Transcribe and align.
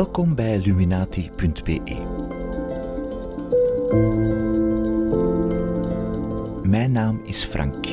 Welkom 0.00 0.34
bij 0.34 0.54
Illuminati.be. 0.54 1.80
Mijn 6.62 6.92
naam 6.92 7.20
is 7.24 7.44
Frank. 7.44 7.86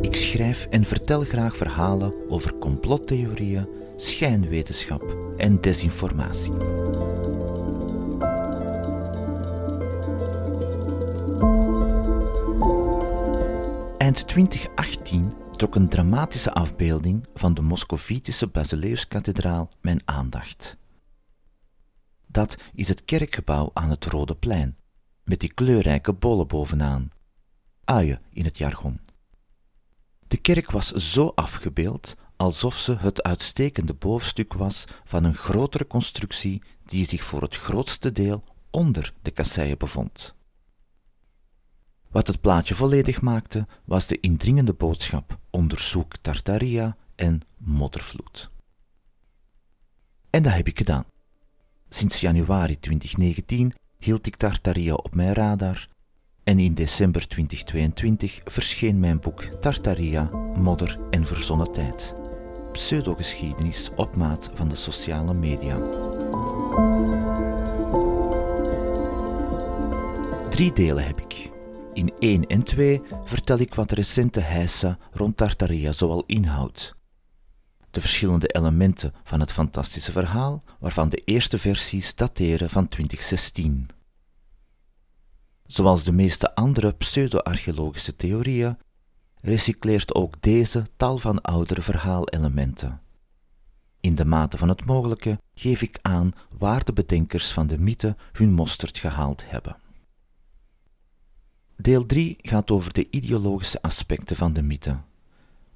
Ik 0.00 0.16
schrijf 0.16 0.66
en 0.70 0.84
vertel 0.84 1.20
graag 1.24 1.56
verhalen 1.56 2.14
over 2.28 2.54
complottheorieën, 2.54 3.68
schijnwetenschap 3.96 5.16
en 5.36 5.60
desinformatie. 5.60 6.52
Eind 13.98 14.28
2018 14.28 15.32
trok 15.60 15.74
een 15.74 15.88
dramatische 15.88 16.52
afbeelding 16.52 17.26
van 17.34 17.54
de 17.54 17.60
Moscovitische 17.60 18.46
Basileus-kathedraal 18.46 19.70
mijn 19.80 20.00
aandacht. 20.04 20.76
Dat 22.26 22.56
is 22.74 22.88
het 22.88 23.04
kerkgebouw 23.04 23.70
aan 23.74 23.90
het 23.90 24.04
Rode 24.04 24.36
Plein, 24.36 24.76
met 25.24 25.40
die 25.40 25.54
kleurrijke 25.54 26.12
bollen 26.12 26.46
bovenaan. 26.46 27.10
Uien 27.84 28.20
in 28.32 28.44
het 28.44 28.58
jargon. 28.58 29.00
De 30.26 30.36
kerk 30.36 30.70
was 30.70 30.92
zo 30.92 31.32
afgebeeld 31.34 32.14
alsof 32.36 32.78
ze 32.78 32.96
het 32.96 33.22
uitstekende 33.22 33.94
bovenstuk 33.94 34.52
was 34.52 34.84
van 35.04 35.24
een 35.24 35.34
grotere 35.34 35.86
constructie 35.86 36.62
die 36.84 37.06
zich 37.06 37.24
voor 37.24 37.42
het 37.42 37.56
grootste 37.56 38.12
deel 38.12 38.44
onder 38.70 39.12
de 39.22 39.30
kasseien 39.30 39.78
bevond. 39.78 40.34
Wat 42.10 42.26
het 42.26 42.40
plaatje 42.40 42.74
volledig 42.74 43.20
maakte, 43.20 43.66
was 43.84 44.06
de 44.06 44.20
indringende 44.20 44.72
boodschap: 44.72 45.38
onderzoek 45.50 46.16
Tartaria 46.16 46.96
en 47.14 47.40
moddervloed. 47.56 48.50
En 50.30 50.42
dat 50.42 50.52
heb 50.52 50.66
ik 50.66 50.78
gedaan. 50.78 51.04
Sinds 51.88 52.20
januari 52.20 52.80
2019 52.80 53.72
hield 53.98 54.26
ik 54.26 54.36
Tartaria 54.36 54.94
op 54.94 55.14
mijn 55.14 55.34
radar 55.34 55.88
en 56.44 56.58
in 56.58 56.74
december 56.74 57.28
2022 57.28 58.40
verscheen 58.44 59.00
mijn 59.00 59.20
boek 59.20 59.42
Tartaria, 59.42 60.22
Modder 60.56 60.98
en 61.10 61.26
Verzonnen 61.26 61.72
Tijd. 61.72 62.14
Pseudogeschiedenis 62.72 63.90
op 63.96 64.16
maat 64.16 64.50
van 64.54 64.68
de 64.68 64.74
sociale 64.74 65.34
media. 65.34 65.78
Drie 70.50 70.72
delen 70.72 71.06
heb 71.06 71.20
ik. 71.20 71.49
In 71.92 72.12
1 72.18 72.46
en 72.46 72.62
2 72.62 73.02
vertel 73.24 73.58
ik 73.58 73.74
wat 73.74 73.88
de 73.88 73.94
recente 73.94 74.40
heisa 74.40 74.98
rond 75.12 75.36
Tartaria 75.36 75.92
zoal 75.92 76.24
inhoudt. 76.26 76.94
De 77.90 78.00
verschillende 78.00 78.46
elementen 78.46 79.14
van 79.24 79.40
het 79.40 79.52
fantastische 79.52 80.12
verhaal, 80.12 80.62
waarvan 80.78 81.08
de 81.08 81.16
eerste 81.16 81.58
versies 81.58 82.14
dateren 82.14 82.70
van 82.70 82.88
2016. 82.88 83.88
Zoals 85.66 86.04
de 86.04 86.12
meeste 86.12 86.54
andere 86.54 86.92
pseudo-archeologische 86.92 88.16
theorieën, 88.16 88.78
recycleert 89.40 90.14
ook 90.14 90.42
deze 90.42 90.86
tal 90.96 91.18
van 91.18 91.40
oudere 91.40 91.82
verhaalelementen. 91.82 93.00
In 94.00 94.14
de 94.14 94.24
mate 94.24 94.58
van 94.58 94.68
het 94.68 94.84
mogelijke 94.84 95.38
geef 95.54 95.82
ik 95.82 95.98
aan 96.02 96.32
waar 96.58 96.84
de 96.84 96.92
bedenkers 96.92 97.52
van 97.52 97.66
de 97.66 97.78
mythe 97.78 98.16
hun 98.32 98.52
mosterd 98.52 98.98
gehaald 98.98 99.50
hebben. 99.50 99.76
Deel 101.80 102.06
3 102.06 102.36
gaat 102.42 102.70
over 102.70 102.92
de 102.92 103.06
ideologische 103.10 103.82
aspecten 103.82 104.36
van 104.36 104.52
de 104.52 104.62
mythe. 104.62 104.96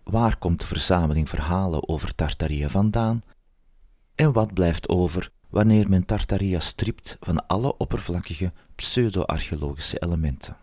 Waar 0.02 0.38
komt 0.38 0.60
de 0.60 0.66
verzameling 0.66 1.28
verhalen 1.28 1.88
over 1.88 2.14
Tartaria 2.14 2.68
vandaan? 2.68 3.22
En 4.14 4.32
wat 4.32 4.54
blijft 4.54 4.88
over 4.88 5.30
wanneer 5.48 5.88
men 5.88 6.06
Tartaria 6.06 6.60
stript 6.60 7.16
van 7.20 7.46
alle 7.46 7.76
oppervlakkige 7.76 8.52
pseudo-archeologische 8.74 10.02
elementen? 10.02 10.56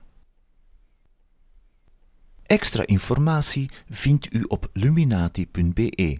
Extra 2.44 2.86
informatie 2.86 3.70
vindt 3.90 4.34
u 4.34 4.44
op 4.44 4.70
luminati.be, 4.74 6.20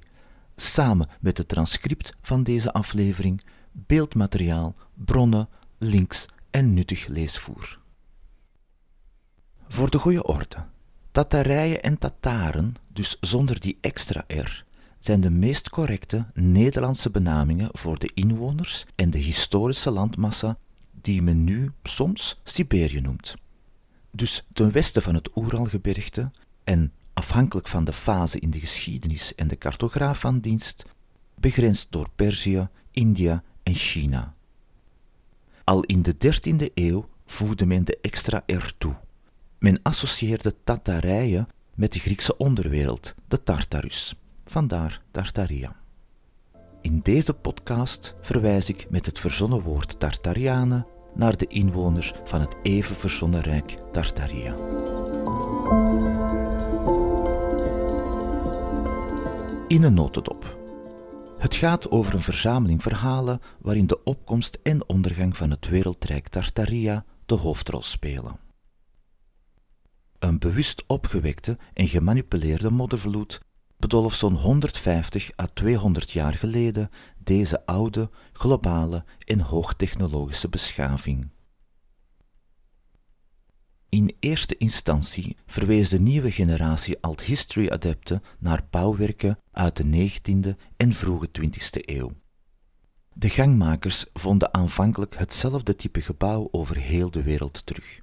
samen 0.56 1.10
met 1.20 1.38
het 1.38 1.48
transcript 1.48 2.14
van 2.22 2.44
deze 2.44 2.74
aflevering, 2.74 3.42
beeldmateriaal, 3.72 4.76
bronnen, 4.94 5.50
links 5.78 6.26
en 6.52 6.74
nuttig 6.74 7.08
leesvoer. 7.08 7.81
Voor 9.74 9.90
de 9.90 9.98
goede 9.98 10.24
orde. 10.24 10.66
Tatarijen 11.12 11.84
en 11.84 11.98
Tataren, 11.98 12.76
dus 12.94 13.18
zonder 13.20 13.60
die 13.60 13.78
extra 13.82 14.24
R, 14.28 14.64
zijn 15.00 15.22
de 15.22 15.30
meest 15.30 15.70
correcte 15.70 16.26
Nederlandse 16.34 17.10
benamingen 17.10 17.70
voor 17.72 18.00
de 18.00 18.12
inwoners 18.14 18.86
en 18.96 19.10
de 19.10 19.18
historische 19.18 19.92
landmassa 19.92 20.58
die 21.02 21.22
men 21.22 21.44
nu 21.44 21.72
soms 21.84 22.40
Siberië 22.44 23.02
noemt. 23.02 23.36
Dus 24.12 24.46
ten 24.54 24.72
westen 24.72 25.02
van 25.02 25.16
het 25.16 25.30
Oeralgebergte 25.36 26.32
en 26.64 26.94
afhankelijk 27.14 27.68
van 27.68 27.84
de 27.84 27.94
fase 27.94 28.40
in 28.40 28.50
de 28.50 28.60
geschiedenis 28.60 29.36
en 29.36 29.48
de 29.48 29.58
cartograaf 29.58 30.20
van 30.20 30.40
dienst, 30.40 30.86
begrensd 31.36 31.88
door 31.90 32.10
Perzië, 32.16 32.68
India 32.92 33.44
en 33.64 33.76
China. 33.76 34.36
Al 35.64 35.84
in 35.84 36.02
de 36.02 36.16
13e 36.16 36.74
eeuw 36.74 37.10
voegde 37.26 37.66
men 37.66 37.86
de 37.86 37.98
extra 38.02 38.44
R 38.46 38.72
toe. 38.78 38.96
Men 39.62 39.80
associeerde 39.82 40.54
Tatarijen 40.64 41.48
met 41.76 41.94
de 41.94 42.00
Griekse 42.00 42.38
onderwereld, 42.38 43.16
de 43.28 43.44
Tartarus. 43.44 44.16
Vandaar 44.46 45.02
Tartaria. 45.12 45.76
In 46.82 47.00
deze 47.00 47.34
podcast 47.34 48.16
verwijs 48.22 48.70
ik 48.70 48.90
met 48.90 49.06
het 49.06 49.20
verzonnen 49.20 49.62
woord 49.62 50.00
Tartarianen 50.00 50.88
naar 51.16 51.38
de 51.38 51.48
inwoners 51.48 52.14
van 52.24 52.42
het 52.42 52.56
even 52.62 52.96
verzonnen 52.96 53.42
rijk 53.42 53.76
Tartaria. 53.92 54.56
In 59.68 59.84
een 59.84 59.94
notendop. 59.94 60.60
Het 61.38 61.56
gaat 61.56 61.92
over 61.92 62.14
een 62.14 62.22
verzameling 62.22 62.82
verhalen 62.82 63.40
waarin 63.60 63.88
de 63.88 64.04
opkomst 64.04 64.60
en 64.64 64.90
ondergang 64.90 65.38
van 65.38 65.50
het 65.50 65.68
wereldrijk 65.70 66.28
Tartaria 66.28 67.06
de 67.26 67.36
hoofdrol 67.36 67.84
spelen. 67.84 68.50
Een 70.22 70.40
bewust 70.40 70.84
opgewekte 70.88 71.58
en 71.74 71.88
gemanipuleerde 71.88 72.72
moddervloed 72.72 73.42
bedolf 73.78 74.14
zo'n 74.14 74.36
150 74.36 75.40
à 75.40 75.46
200 75.46 76.12
jaar 76.12 76.34
geleden 76.34 76.90
deze 77.18 77.66
oude, 77.66 78.10
globale 78.34 79.06
en 79.26 79.40
hoogtechnologische 79.40 80.50
beschaving. 80.50 81.30
In 83.90 84.16
eerste 84.20 84.58
instantie 84.58 85.38
verwees 85.46 85.90
de 85.90 86.00
nieuwe 86.00 86.32
generatie 86.32 86.98
alt 87.00 87.22
history 87.22 87.70
adepten 87.70 88.22
naar 88.40 88.68
bouwwerken 88.70 89.38
uit 89.52 89.78
de 89.78 90.10
19e 90.10 90.62
en 90.78 90.94
vroege 90.94 91.30
20e 91.42 91.86
eeuw. 91.86 92.12
De 93.14 93.30
gangmakers 93.30 94.06
vonden 94.14 94.54
aanvankelijk 94.54 95.18
hetzelfde 95.18 95.76
type 95.76 96.02
gebouw 96.02 96.48
over 96.52 96.78
heel 96.78 97.12
de 97.12 97.24
wereld 97.24 97.66
terug. 97.66 98.02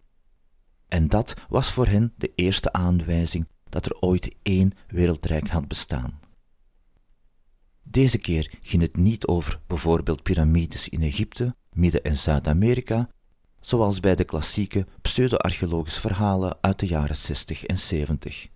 En 0.89 1.09
dat 1.09 1.35
was 1.49 1.73
voor 1.73 1.87
hen 1.87 2.13
de 2.17 2.33
eerste 2.35 2.73
aanwijzing 2.73 3.49
dat 3.69 3.87
er 3.87 3.97
ooit 4.01 4.37
één 4.43 4.73
wereldrijk 4.87 5.49
had 5.49 5.69
bestaan. 5.69 6.21
Deze 7.83 8.19
keer 8.19 8.55
ging 8.61 8.83
het 8.83 8.97
niet 8.97 9.27
over 9.27 9.61
bijvoorbeeld 9.67 10.23
piramides 10.23 10.89
in 10.89 11.03
Egypte, 11.03 11.55
Midden- 11.73 12.05
en 12.05 12.17
Zuid-Amerika, 12.17 13.09
zoals 13.61 14.01
bij 14.01 14.15
de 14.15 14.25
klassieke 14.25 14.87
pseudo-archeologische 15.01 16.01
verhalen 16.01 16.59
uit 16.61 16.79
de 16.79 16.87
jaren 16.87 17.17
60 17.17 17.65
en 17.65 17.79
70. 17.79 18.49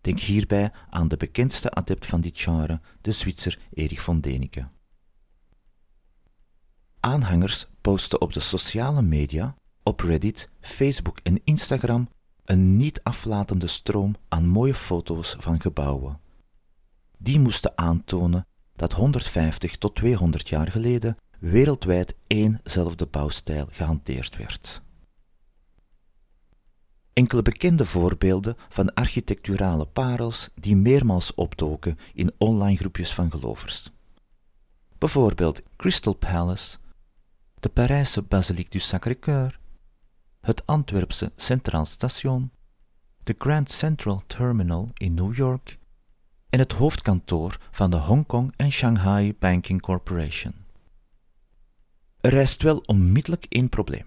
Denk 0.00 0.20
hierbij 0.20 0.72
aan 0.90 1.08
de 1.08 1.16
bekendste 1.16 1.70
adept 1.70 2.06
van 2.06 2.20
dit 2.20 2.38
genre, 2.38 2.80
de 3.00 3.12
Zwitser 3.12 3.58
Erich 3.72 4.02
von 4.02 4.20
Däniken. 4.20 4.70
Aanhangers 7.00 7.66
posten 7.80 8.20
op 8.20 8.32
de 8.32 8.40
sociale 8.40 9.02
media 9.02 9.56
op 9.86 10.00
Reddit, 10.00 10.48
Facebook 10.60 11.18
en 11.22 11.40
Instagram 11.44 12.08
een 12.44 12.76
niet 12.76 13.00
aflatende 13.02 13.66
stroom 13.66 14.14
aan 14.28 14.46
mooie 14.46 14.74
foto's 14.74 15.36
van 15.38 15.60
gebouwen. 15.60 16.20
Die 17.18 17.40
moesten 17.40 17.78
aantonen 17.78 18.46
dat 18.76 18.92
150 18.92 19.76
tot 19.76 19.94
200 19.94 20.48
jaar 20.48 20.70
geleden 20.70 21.16
wereldwijd 21.38 22.14
éénzelfde 22.26 23.06
bouwstijl 23.06 23.66
gehanteerd 23.70 24.36
werd. 24.36 24.82
Enkele 27.12 27.42
bekende 27.42 27.86
voorbeelden 27.86 28.56
van 28.68 28.94
architecturale 28.94 29.86
parels 29.86 30.48
die 30.54 30.76
meermaals 30.76 31.34
opdoken 31.34 31.98
in 32.14 32.32
online 32.38 32.76
groepjes 32.76 33.14
van 33.14 33.30
gelovers. 33.30 33.90
Bijvoorbeeld 34.98 35.62
Crystal 35.76 36.14
Palace, 36.14 36.78
de 37.60 37.68
Parijse 37.68 38.22
Basilique 38.22 38.70
du 38.70 38.78
Sacré-Cœur, 38.78 39.64
het 40.46 40.66
Antwerpse 40.66 41.32
Centraal 41.36 41.84
Station, 41.84 42.50
de 43.18 43.34
Grand 43.38 43.70
Central 43.70 44.22
Terminal 44.26 44.90
in 44.94 45.14
New 45.14 45.34
York 45.34 45.78
en 46.48 46.58
het 46.58 46.72
hoofdkantoor 46.72 47.58
van 47.70 47.90
de 47.90 47.96
Hongkong 47.96 48.52
en 48.56 48.72
Shanghai 48.72 49.34
Banking 49.38 49.80
Corporation. 49.80 50.54
Er 52.20 52.30
rijst 52.30 52.62
wel 52.62 52.78
onmiddellijk 52.78 53.46
één 53.48 53.68
probleem. 53.68 54.04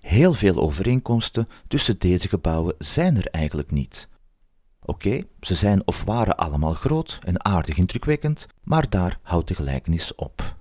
Heel 0.00 0.34
veel 0.34 0.56
overeenkomsten 0.56 1.48
tussen 1.68 1.98
deze 1.98 2.28
gebouwen 2.28 2.74
zijn 2.78 3.16
er 3.16 3.26
eigenlijk 3.26 3.70
niet. 3.70 4.08
Oké, 4.82 5.22
ze 5.40 5.54
zijn 5.54 5.86
of 5.86 6.02
waren 6.04 6.36
allemaal 6.36 6.74
groot 6.74 7.18
en 7.24 7.44
aardig 7.44 7.76
indrukwekkend, 7.76 8.46
maar 8.62 8.90
daar 8.90 9.18
houdt 9.22 9.48
de 9.48 9.54
gelijkenis 9.54 10.14
op. 10.14 10.56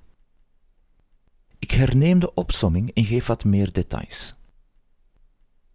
Ik 1.59 1.71
herneem 1.71 2.19
de 2.19 2.33
opsomming 2.33 2.93
en 2.93 3.05
geef 3.05 3.25
wat 3.25 3.43
meer 3.43 3.71
details. 3.71 4.35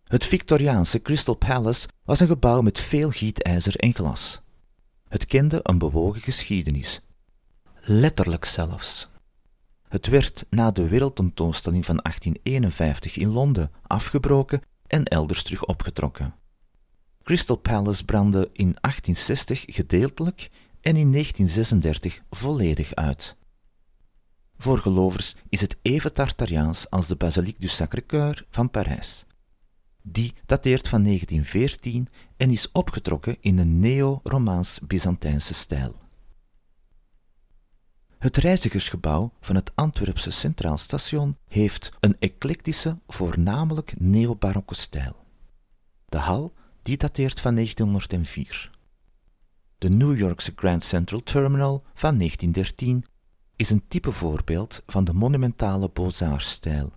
Het 0.06 0.24
Victoriaanse 0.24 1.02
Crystal 1.02 1.34
Palace 1.34 1.88
was 2.04 2.20
een 2.20 2.26
gebouw 2.26 2.60
met 2.60 2.80
veel 2.80 3.10
gietijzer 3.10 3.76
en 3.76 3.94
glas. 3.94 4.40
Het 5.08 5.26
kende 5.26 5.60
een 5.62 5.78
bewogen 5.78 6.20
geschiedenis. 6.20 7.00
Letterlijk 7.80 8.44
zelfs. 8.44 9.08
Het 9.88 10.06
werd 10.06 10.46
na 10.50 10.70
de 10.70 10.88
wereldtentoonstelling 10.88 11.84
van 11.84 11.96
1851 11.96 13.16
in 13.16 13.28
Londen 13.28 13.70
afgebroken 13.82 14.60
en 14.86 15.04
elders 15.04 15.42
terug 15.42 15.64
opgetrokken. 15.64 16.34
Crystal 17.22 17.56
Palace 17.56 18.04
brandde 18.04 18.50
in 18.52 18.76
1860 18.80 19.64
gedeeltelijk 19.66 20.48
en 20.80 20.96
in 20.96 21.12
1936 21.12 22.18
volledig 22.30 22.94
uit. 22.94 23.36
Voor 24.58 24.78
gelovers 24.78 25.34
is 25.48 25.60
het 25.60 25.76
even 25.82 26.12
Tartariaans 26.12 26.90
als 26.90 27.06
de 27.06 27.16
Basilique 27.16 27.60
du 27.60 27.68
Sacré-Cœur 27.68 28.46
van 28.50 28.70
Parijs. 28.70 29.25
Die 30.16 30.34
dateert 30.46 30.88
van 30.88 31.02
1914 31.02 32.08
en 32.36 32.50
is 32.50 32.72
opgetrokken 32.72 33.36
in 33.40 33.58
een 33.58 33.80
neo-Romaans-Byzantijnse 33.80 35.54
stijl. 35.54 35.96
Het 38.18 38.36
reizigersgebouw 38.36 39.32
van 39.40 39.54
het 39.54 39.72
Antwerpse 39.74 40.30
Centraal 40.30 40.78
Station 40.78 41.36
heeft 41.48 41.90
een 42.00 42.16
eclectische, 42.18 42.98
voornamelijk 43.06 43.94
neobarokke 43.98 44.74
stijl. 44.74 45.16
De 46.04 46.18
hal 46.18 46.54
die 46.82 46.96
dateert 46.96 47.40
van 47.40 47.54
1904. 47.54 48.70
De 49.78 49.88
New 49.88 50.18
Yorkse 50.18 50.52
Grand 50.54 50.82
Central 50.82 51.20
Terminal 51.20 51.84
van 51.94 52.18
1913 52.18 53.04
is 53.56 53.70
een 53.70 53.84
type 53.88 54.12
voorbeeld 54.12 54.82
van 54.86 55.04
de 55.04 55.12
monumentale 55.12 55.90
Beaux-Arts-stijl. 55.92 56.92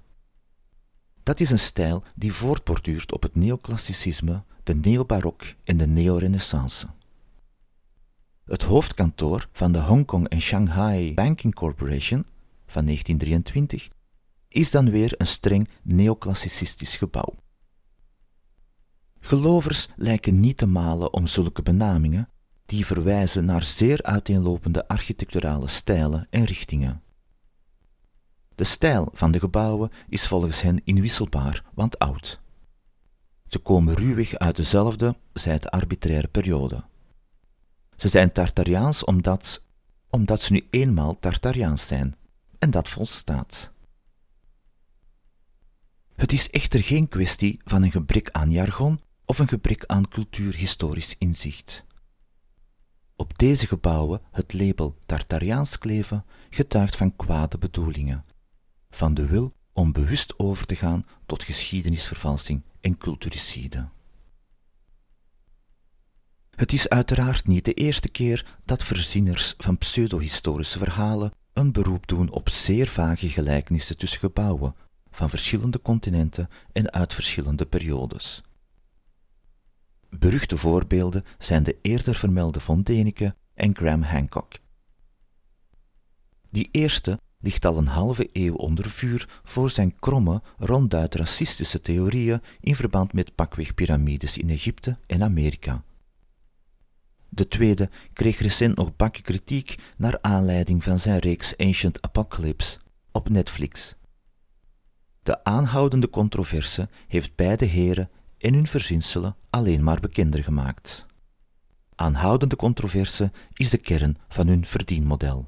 Dat 1.29 1.39
is 1.39 1.49
een 1.49 1.59
stijl 1.59 2.03
die 2.15 2.33
voortborduurt 2.33 3.13
op 3.13 3.23
het 3.23 3.35
neoclassicisme, 3.35 4.43
de 4.63 4.75
neobarok 4.75 5.43
en 5.63 5.77
de 5.77 5.87
neorenaissance. 5.87 6.87
Het 8.45 8.63
hoofdkantoor 8.63 9.47
van 9.51 9.71
de 9.71 9.79
Hongkong 9.79 10.27
en 10.27 10.41
Shanghai 10.41 11.13
Banking 11.13 11.53
Corporation 11.55 12.25
van 12.67 12.85
1923 12.85 13.89
is 14.47 14.71
dan 14.71 14.89
weer 14.89 15.13
een 15.17 15.27
streng 15.27 15.69
neoclassicistisch 15.83 16.97
gebouw. 16.97 17.35
Gelovers 19.19 19.87
lijken 19.95 20.39
niet 20.39 20.57
te 20.57 20.67
malen 20.67 21.13
om 21.13 21.27
zulke 21.27 21.61
benamingen, 21.61 22.29
die 22.65 22.85
verwijzen 22.85 23.45
naar 23.45 23.63
zeer 23.63 24.03
uiteenlopende 24.03 24.87
architecturale 24.87 25.67
stijlen 25.67 26.27
en 26.29 26.43
richtingen. 26.43 27.01
De 28.59 28.65
stijl 28.65 29.09
van 29.13 29.31
de 29.31 29.39
gebouwen 29.39 29.91
is 30.09 30.27
volgens 30.27 30.61
hen 30.61 30.81
inwisselbaar, 30.83 31.63
want 31.73 31.99
oud. 31.99 32.39
Ze 33.45 33.59
komen 33.59 33.93
ruwweg 33.93 34.35
uit 34.35 34.55
dezelfde, 34.55 35.15
zij 35.33 35.53
het 35.53 35.71
arbitraire 35.71 36.27
periode. 36.27 36.83
Ze 37.95 38.07
zijn 38.07 38.31
Tartariaans 38.31 39.03
omdat, 39.03 39.61
omdat 40.09 40.41
ze 40.41 40.51
nu 40.51 40.67
eenmaal 40.69 41.19
Tartariaans 41.19 41.87
zijn, 41.87 42.15
en 42.57 42.71
dat 42.71 42.89
volstaat. 42.89 43.71
Het 46.15 46.31
is 46.31 46.49
echter 46.49 46.83
geen 46.83 47.07
kwestie 47.07 47.61
van 47.63 47.83
een 47.83 47.91
gebrek 47.91 48.29
aan 48.31 48.51
jargon 48.51 48.99
of 49.25 49.39
een 49.39 49.47
gebrek 49.47 49.85
aan 49.85 50.07
cultuurhistorisch 50.07 51.15
inzicht. 51.17 51.85
Op 53.15 53.37
deze 53.37 53.67
gebouwen 53.67 54.21
het 54.31 54.53
label 54.53 54.95
Tartariaans 55.05 55.77
kleven 55.77 56.25
getuigt 56.49 56.95
van 56.95 57.15
kwade 57.15 57.57
bedoelingen, 57.57 58.25
van 58.89 59.13
de 59.13 59.25
wil 59.25 59.53
om 59.73 59.91
bewust 59.91 60.39
over 60.39 60.65
te 60.65 60.75
gaan 60.75 61.05
tot 61.25 61.43
geschiedenisvervalsing 61.43 62.63
en 62.81 62.97
culturicide. 62.97 63.89
Het 66.49 66.73
is 66.73 66.89
uiteraard 66.89 67.47
niet 67.47 67.65
de 67.65 67.73
eerste 67.73 68.09
keer 68.09 68.57
dat 68.65 68.83
verzinners 68.83 69.53
van 69.57 69.77
pseudohistorische 69.77 70.77
verhalen 70.77 71.31
een 71.53 71.71
beroep 71.71 72.07
doen 72.07 72.31
op 72.31 72.49
zeer 72.49 72.87
vage 72.87 73.29
gelijkenissen 73.29 73.97
tussen 73.97 74.19
gebouwen 74.19 74.75
van 75.11 75.29
verschillende 75.29 75.81
continenten 75.81 76.49
en 76.71 76.91
uit 76.91 77.13
verschillende 77.13 77.65
periodes. 77.65 78.41
Beruchte 80.09 80.57
voorbeelden 80.57 81.23
zijn 81.37 81.63
de 81.63 81.77
eerder 81.81 82.15
vermelde 82.15 82.59
Von 82.59 82.83
Däniken 82.91 83.35
en 83.53 83.75
Graham 83.75 84.01
Hancock. 84.01 84.53
Die 86.49 86.69
eerste 86.71 87.19
ligt 87.39 87.65
al 87.65 87.77
een 87.77 87.87
halve 87.87 88.29
eeuw 88.33 88.55
onder 88.55 88.89
vuur 88.89 89.41
voor 89.43 89.69
zijn 89.69 89.99
kromme, 89.99 90.41
ronduit 90.57 91.15
racistische 91.15 91.81
theorieën 91.81 92.41
in 92.59 92.75
verband 92.75 93.13
met 93.13 93.35
pakweg 93.35 93.73
piramides 93.73 94.37
in 94.37 94.49
Egypte 94.49 94.97
en 95.07 95.23
Amerika. 95.23 95.83
De 97.29 97.47
tweede 97.47 97.89
kreeg 98.13 98.39
recent 98.39 98.75
nog 98.75 98.95
bakken 98.95 99.23
kritiek 99.23 99.75
naar 99.97 100.17
aanleiding 100.21 100.83
van 100.83 100.99
zijn 100.99 101.19
reeks 101.19 101.57
Ancient 101.57 102.01
Apocalypse 102.01 102.79
op 103.11 103.29
Netflix. 103.29 103.95
De 105.23 105.43
aanhoudende 105.43 106.09
controverse 106.09 106.89
heeft 107.07 107.35
beide 107.35 107.65
heren 107.65 108.09
en 108.37 108.53
hun 108.53 108.67
verzinselen 108.67 109.35
alleen 109.49 109.83
maar 109.83 109.99
bekender 109.99 110.43
gemaakt. 110.43 111.05
Aanhoudende 111.95 112.55
controverse 112.55 113.31
is 113.53 113.69
de 113.69 113.77
kern 113.77 114.17
van 114.27 114.47
hun 114.47 114.65
verdienmodel. 114.65 115.47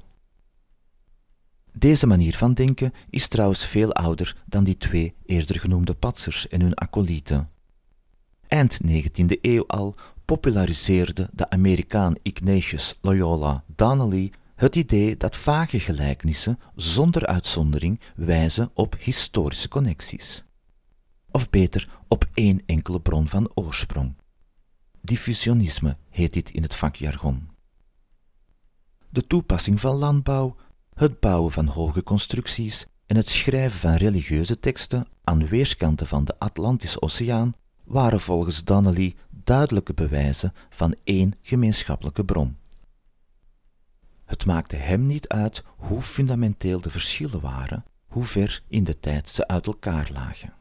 Deze 1.72 2.06
manier 2.06 2.36
van 2.36 2.54
denken 2.54 2.92
is 3.10 3.28
trouwens 3.28 3.66
veel 3.66 3.92
ouder 3.92 4.36
dan 4.46 4.64
die 4.64 4.76
twee 4.76 5.14
eerder 5.26 5.60
genoemde 5.60 5.94
patsers 5.94 6.48
en 6.48 6.60
hun 6.60 6.74
acolyten. 6.74 7.50
Eind 8.48 8.78
19e 8.86 9.40
eeuw 9.40 9.66
al 9.66 9.94
populariseerde 10.24 11.30
de 11.32 11.50
Amerikaan 11.50 12.14
Ignatius 12.22 12.98
Loyola 13.00 13.64
Donnelly 13.66 14.32
het 14.54 14.76
idee 14.76 15.16
dat 15.16 15.36
vage 15.36 15.80
gelijkenissen 15.80 16.58
zonder 16.74 17.26
uitzondering 17.26 18.00
wijzen 18.14 18.70
op 18.74 18.96
historische 18.98 19.68
connecties 19.68 20.44
of 21.32 21.50
beter 21.50 21.98
op 22.08 22.28
één 22.34 22.62
enkele 22.66 23.00
bron 23.00 23.28
van 23.28 23.50
oorsprong. 23.54 24.14
Diffusionisme 25.00 25.96
heet 26.10 26.32
dit 26.32 26.50
in 26.50 26.62
het 26.62 26.74
vakjargon. 26.74 27.48
De 29.08 29.26
toepassing 29.26 29.80
van 29.80 29.96
landbouw, 29.96 30.56
het 30.94 31.20
bouwen 31.20 31.52
van 31.52 31.66
hoge 31.66 32.02
constructies 32.02 32.86
en 33.06 33.16
het 33.16 33.28
schrijven 33.28 33.80
van 33.80 33.94
religieuze 33.94 34.60
teksten 34.60 35.06
aan 35.24 35.46
weerskanten 35.46 36.06
van 36.06 36.24
de 36.24 36.38
Atlantische 36.38 37.00
Oceaan 37.00 37.54
waren 37.84 38.20
volgens 38.20 38.64
Donnelly 38.64 39.14
duidelijke 39.30 39.94
bewijzen 39.94 40.52
van 40.70 40.94
één 41.04 41.32
gemeenschappelijke 41.42 42.24
bron. 42.24 42.56
Het 44.24 44.46
maakte 44.46 44.76
hem 44.76 45.06
niet 45.06 45.28
uit 45.28 45.62
hoe 45.76 46.02
fundamenteel 46.02 46.80
de 46.80 46.90
verschillen 46.90 47.40
waren, 47.40 47.84
hoe 48.06 48.24
ver 48.24 48.62
in 48.68 48.84
de 48.84 49.00
tijd 49.00 49.28
ze 49.28 49.46
uit 49.46 49.66
elkaar 49.66 50.10
lagen. 50.12 50.54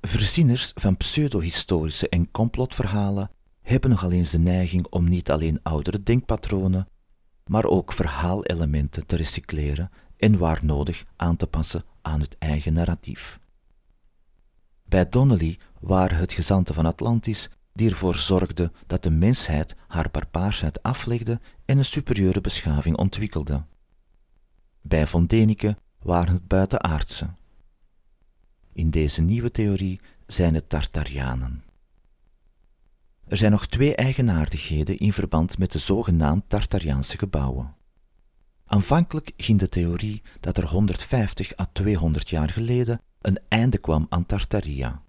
Verzinners 0.00 0.72
van 0.74 0.96
pseudo-historische 0.96 2.08
en 2.08 2.30
complotverhalen 2.30 3.30
hebben 3.62 3.90
nogal 3.90 4.10
eens 4.10 4.30
de 4.30 4.38
neiging 4.38 4.86
om 4.86 5.08
niet 5.08 5.30
alleen 5.30 5.62
oudere 5.62 6.02
denkpatronen, 6.02 6.88
maar 7.50 7.64
ook 7.64 7.92
verhaalelementen 7.92 9.06
te 9.06 9.16
recycleren 9.16 9.90
en 10.16 10.38
waar 10.38 10.60
nodig 10.62 11.04
aan 11.16 11.36
te 11.36 11.46
passen 11.46 11.84
aan 12.02 12.20
het 12.20 12.38
eigen 12.38 12.72
narratief. 12.72 13.38
Bij 14.84 15.08
Donnelly 15.08 15.58
waren 15.80 16.18
het 16.18 16.32
gezanten 16.32 16.74
van 16.74 16.86
Atlantis 16.86 17.50
die 17.72 17.90
ervoor 17.90 18.14
zorgden 18.14 18.72
dat 18.86 19.02
de 19.02 19.10
mensheid 19.10 19.76
haar 19.86 20.10
barbaarsheid 20.10 20.82
aflegde 20.82 21.40
en 21.64 21.78
een 21.78 21.84
superieure 21.84 22.40
beschaving 22.40 22.96
ontwikkelde. 22.96 23.64
Bij 24.80 25.06
Von 25.06 25.26
Däniken 25.34 25.76
waren 25.98 26.32
het 26.32 26.48
buitenaardse, 26.48 27.30
in 28.72 28.90
deze 28.90 29.22
nieuwe 29.22 29.50
theorie 29.50 30.00
zijn 30.26 30.54
het 30.54 30.68
Tartarianen. 30.68 31.64
Er 33.30 33.36
zijn 33.36 33.50
nog 33.50 33.66
twee 33.66 33.94
eigenaardigheden 33.94 34.98
in 34.98 35.12
verband 35.12 35.58
met 35.58 35.72
de 35.72 35.78
zogenaamd 35.78 36.44
Tartariaanse 36.48 37.18
gebouwen. 37.18 37.74
Aanvankelijk 38.66 39.32
ging 39.36 39.58
de 39.58 39.68
theorie 39.68 40.22
dat 40.40 40.56
er 40.56 40.66
150 40.66 41.58
à 41.58 41.66
200 41.72 42.28
jaar 42.28 42.48
geleden 42.48 43.00
een 43.20 43.38
einde 43.48 43.78
kwam 43.78 44.06
aan 44.08 44.26
Tartaria. 44.26 45.02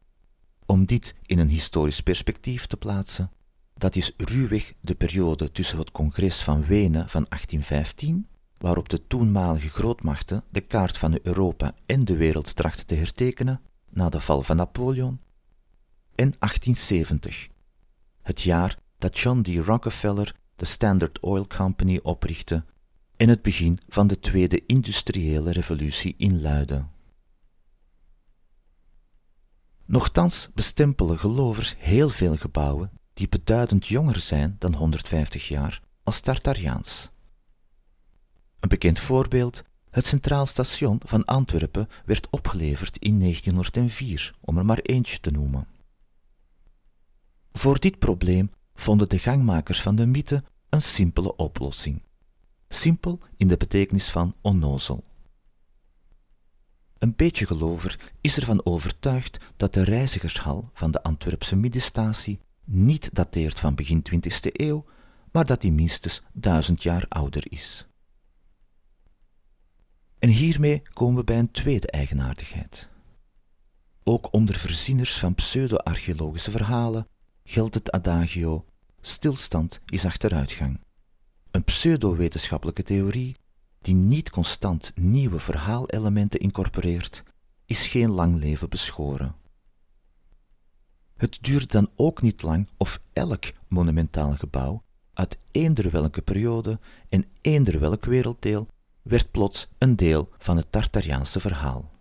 Om 0.65 0.85
dit 0.85 1.15
in 1.25 1.39
een 1.39 1.49
historisch 1.49 2.01
perspectief 2.01 2.65
te 2.65 2.77
plaatsen, 2.77 3.31
dat 3.73 3.95
is 3.95 4.13
ruwweg 4.17 4.73
de 4.81 4.95
periode 4.95 5.51
tussen 5.51 5.77
het 5.77 5.91
congres 5.91 6.41
van 6.41 6.65
Wenen 6.65 7.09
van 7.09 7.25
1815, 7.29 8.27
waarop 8.57 8.89
de 8.89 9.07
toenmalige 9.07 9.69
grootmachten 9.69 10.43
de 10.49 10.61
kaart 10.61 10.97
van 10.97 11.19
Europa 11.23 11.75
en 11.85 12.05
de 12.05 12.15
wereld 12.15 12.55
trachten 12.55 12.85
te 12.85 12.95
hertekenen 12.95 13.61
na 13.89 14.09
de 14.09 14.19
val 14.19 14.41
van 14.41 14.55
Napoleon, 14.55 15.19
en 16.15 16.33
1870, 16.39 17.49
het 18.21 18.41
jaar 18.41 18.77
dat 18.97 19.19
John 19.19 19.41
D. 19.41 19.47
Rockefeller 19.47 20.35
de 20.55 20.65
Standard 20.65 21.19
Oil 21.19 21.47
Company 21.47 21.99
oprichtte 22.03 22.65
en 23.17 23.29
het 23.29 23.41
begin 23.41 23.79
van 23.89 24.07
de 24.07 24.19
tweede 24.19 24.65
industriële 24.65 25.51
revolutie 25.51 26.15
inluidde. 26.17 26.85
Nochtans 29.85 30.49
bestempelen 30.53 31.19
gelovers 31.19 31.75
heel 31.77 32.09
veel 32.09 32.37
gebouwen 32.37 32.91
die 33.13 33.29
beduidend 33.29 33.87
jonger 33.87 34.19
zijn 34.19 34.55
dan 34.59 34.75
150 34.75 35.47
jaar 35.47 35.81
als 36.03 36.19
Tartariaans. 36.19 37.09
Een 38.59 38.69
bekend 38.69 38.99
voorbeeld, 38.99 39.63
het 39.89 40.05
Centraal 40.05 40.45
Station 40.45 41.01
van 41.05 41.25
Antwerpen 41.25 41.87
werd 42.05 42.29
opgeleverd 42.29 42.97
in 42.97 43.19
1904, 43.19 44.33
om 44.41 44.57
er 44.57 44.65
maar 44.65 44.79
eentje 44.79 45.19
te 45.19 45.31
noemen. 45.31 45.67
Voor 47.51 47.79
dit 47.79 47.99
probleem 47.99 48.51
vonden 48.73 49.09
de 49.09 49.19
gangmakers 49.19 49.81
van 49.81 49.95
de 49.95 50.05
mythe 50.05 50.43
een 50.69 50.81
simpele 50.81 51.35
oplossing. 51.35 52.03
Simpel 52.69 53.19
in 53.37 53.47
de 53.47 53.57
betekenis 53.57 54.09
van 54.09 54.35
onnozel. 54.41 55.03
Een 56.97 57.15
beetje 57.15 57.45
gelover 57.45 58.11
is 58.21 58.37
ervan 58.37 58.65
overtuigd 58.65 59.37
dat 59.55 59.73
de 59.73 59.83
reizigershal 59.83 60.69
van 60.73 60.91
de 60.91 61.03
Antwerpse 61.03 61.55
middenstatie 61.55 62.39
niet 62.65 63.09
dateert 63.13 63.59
van 63.59 63.75
begin 63.75 64.03
20e 64.11 64.51
eeuw, 64.51 64.85
maar 65.31 65.45
dat 65.45 65.61
die 65.61 65.71
minstens 65.71 66.21
duizend 66.33 66.83
jaar 66.83 67.05
ouder 67.07 67.51
is. 67.51 67.87
En 70.19 70.29
hiermee 70.29 70.81
komen 70.93 71.15
we 71.15 71.23
bij 71.23 71.39
een 71.39 71.51
tweede 71.51 71.87
eigenaardigheid. 71.87 72.89
Ook 74.03 74.33
onder 74.33 74.55
verzieners 74.55 75.17
van 75.17 75.35
pseudo-archeologische 75.35 76.51
verhalen 76.51 77.07
geldt 77.51 77.73
het 77.73 77.91
adagio: 77.91 78.65
stilstand 79.01 79.79
is 79.85 80.05
achteruitgang. 80.05 80.79
Een 81.51 81.63
pseudo-wetenschappelijke 81.63 82.83
theorie 82.83 83.35
die 83.81 83.95
niet 83.95 84.29
constant 84.29 84.91
nieuwe 84.95 85.39
verhaalelementen 85.39 86.39
incorporeert, 86.39 87.23
is 87.65 87.87
geen 87.87 88.09
lang 88.09 88.39
leven 88.39 88.69
beschoren. 88.69 89.35
Het 91.17 91.37
duurt 91.41 91.71
dan 91.71 91.89
ook 91.95 92.21
niet 92.21 92.41
lang 92.41 92.69
of 92.77 92.99
elk 93.13 93.43
monumentaal 93.67 94.35
gebouw 94.35 94.83
uit 95.13 95.37
eender 95.51 95.91
welke 95.91 96.21
periode 96.21 96.79
en 97.09 97.25
eender 97.41 97.79
welk 97.79 98.05
werelddeel 98.05 98.67
werd 99.01 99.31
plots 99.31 99.67
een 99.77 99.95
deel 99.95 100.29
van 100.37 100.57
het 100.57 100.71
Tartariaanse 100.71 101.39
verhaal. 101.39 101.91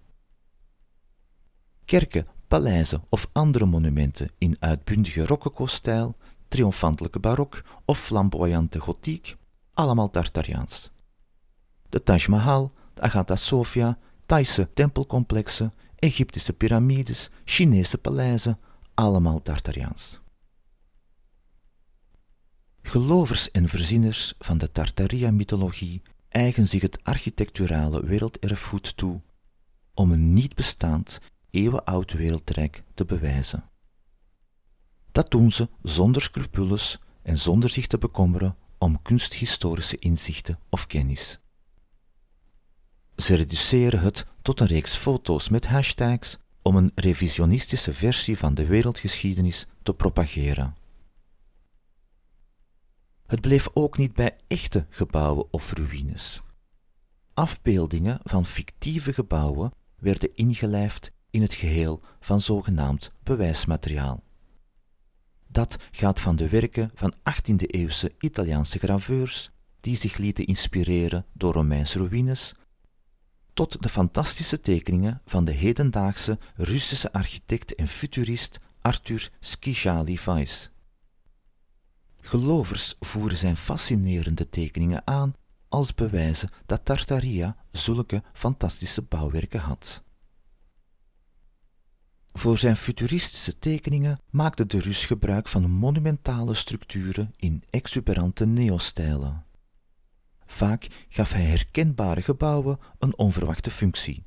Kerken, 1.84 2.26
paleizen 2.50 3.02
of 3.08 3.28
andere 3.32 3.66
monumenten 3.66 4.30
in 4.38 4.56
uitbundige 4.60 5.26
rococo-stijl, 5.26 6.14
triomfantelijke 6.48 7.20
barok 7.20 7.62
of 7.84 7.98
flamboyante 7.98 8.80
gotiek, 8.80 9.36
allemaal 9.74 10.10
Tartariaans. 10.10 10.90
De 11.88 12.02
Taj 12.02 12.26
Mahal, 12.28 12.72
de 12.94 13.00
Agatha 13.00 13.36
Sophia, 13.36 13.98
Thaise 14.26 14.72
tempelcomplexen, 14.74 15.72
Egyptische 15.98 16.52
piramides, 16.52 17.30
Chinese 17.44 17.98
paleizen, 17.98 18.58
allemaal 18.94 19.42
Tartariaans. 19.42 20.20
Gelovers 22.82 23.50
en 23.50 23.68
verzinners 23.68 24.34
van 24.38 24.58
de 24.58 24.72
Tartaria-mythologie 24.72 26.02
eigen 26.28 26.68
zich 26.68 26.82
het 26.82 27.04
architecturale 27.04 28.04
werelderfgoed 28.04 28.96
toe 28.96 29.20
om 29.94 30.12
een 30.12 30.32
niet 30.32 30.54
bestaand, 30.54 31.20
eeuwenoud 31.50 32.12
wereldrijk 32.12 32.82
te 32.94 33.04
bewijzen. 33.04 33.70
Dat 35.12 35.30
doen 35.30 35.52
ze 35.52 35.68
zonder 35.82 36.22
scrupules 36.22 36.98
en 37.22 37.38
zonder 37.38 37.70
zich 37.70 37.86
te 37.86 37.98
bekommeren 37.98 38.56
om 38.78 39.02
kunsthistorische 39.02 39.96
inzichten 39.96 40.58
of 40.68 40.86
kennis. 40.86 41.40
Ze 43.16 43.34
reduceren 43.34 44.00
het 44.00 44.24
tot 44.42 44.60
een 44.60 44.66
reeks 44.66 44.96
foto's 44.96 45.48
met 45.48 45.66
hashtags 45.66 46.38
om 46.62 46.76
een 46.76 46.92
revisionistische 46.94 47.94
versie 47.94 48.38
van 48.38 48.54
de 48.54 48.66
wereldgeschiedenis 48.66 49.66
te 49.82 49.94
propageren. 49.94 50.74
Het 53.26 53.40
bleef 53.40 53.68
ook 53.72 53.96
niet 53.96 54.12
bij 54.12 54.36
echte 54.48 54.86
gebouwen 54.90 55.52
of 55.52 55.72
ruïnes. 55.72 56.42
Afbeeldingen 57.34 58.20
van 58.22 58.46
fictieve 58.46 59.12
gebouwen 59.12 59.72
werden 59.96 60.34
ingelijfd 60.34 61.12
in 61.30 61.42
het 61.42 61.54
geheel 61.54 62.00
van 62.20 62.40
zogenaamd 62.40 63.12
bewijsmateriaal. 63.22 64.22
Dat 65.46 65.76
gaat 65.90 66.20
van 66.20 66.36
de 66.36 66.48
werken 66.48 66.90
van 66.94 67.14
18e-eeuwse 67.14 68.12
Italiaanse 68.18 68.78
graveurs 68.78 69.50
die 69.80 69.96
zich 69.96 70.16
lieten 70.16 70.46
inspireren 70.46 71.26
door 71.32 71.52
Romeinse 71.52 71.98
ruïnes, 71.98 72.54
tot 73.54 73.82
de 73.82 73.88
fantastische 73.88 74.60
tekeningen 74.60 75.22
van 75.24 75.44
de 75.44 75.52
hedendaagse 75.52 76.38
Russische 76.54 77.12
architect 77.12 77.74
en 77.74 77.88
futurist 77.88 78.58
Arthur 78.80 79.30
Schijali 79.40 80.18
Weiss. 80.24 80.70
Gelovers 82.20 82.96
voeren 83.00 83.36
zijn 83.36 83.56
fascinerende 83.56 84.48
tekeningen 84.48 85.06
aan 85.06 85.34
als 85.68 85.94
bewijzen 85.94 86.50
dat 86.66 86.84
Tartaria 86.84 87.56
zulke 87.70 88.22
fantastische 88.32 89.02
bouwwerken 89.02 89.60
had. 89.60 90.02
Voor 92.32 92.58
zijn 92.58 92.76
futuristische 92.76 93.58
tekeningen 93.58 94.20
maakte 94.30 94.66
de 94.66 94.80
Rus 94.80 95.06
gebruik 95.06 95.48
van 95.48 95.70
monumentale 95.70 96.54
structuren 96.54 97.32
in 97.36 97.62
exuberante 97.70 98.46
neostijlen. 98.46 99.44
Vaak 100.46 100.86
gaf 101.08 101.32
hij 101.32 101.44
herkenbare 101.44 102.22
gebouwen 102.22 102.78
een 102.98 103.18
onverwachte 103.18 103.70
functie. 103.70 104.24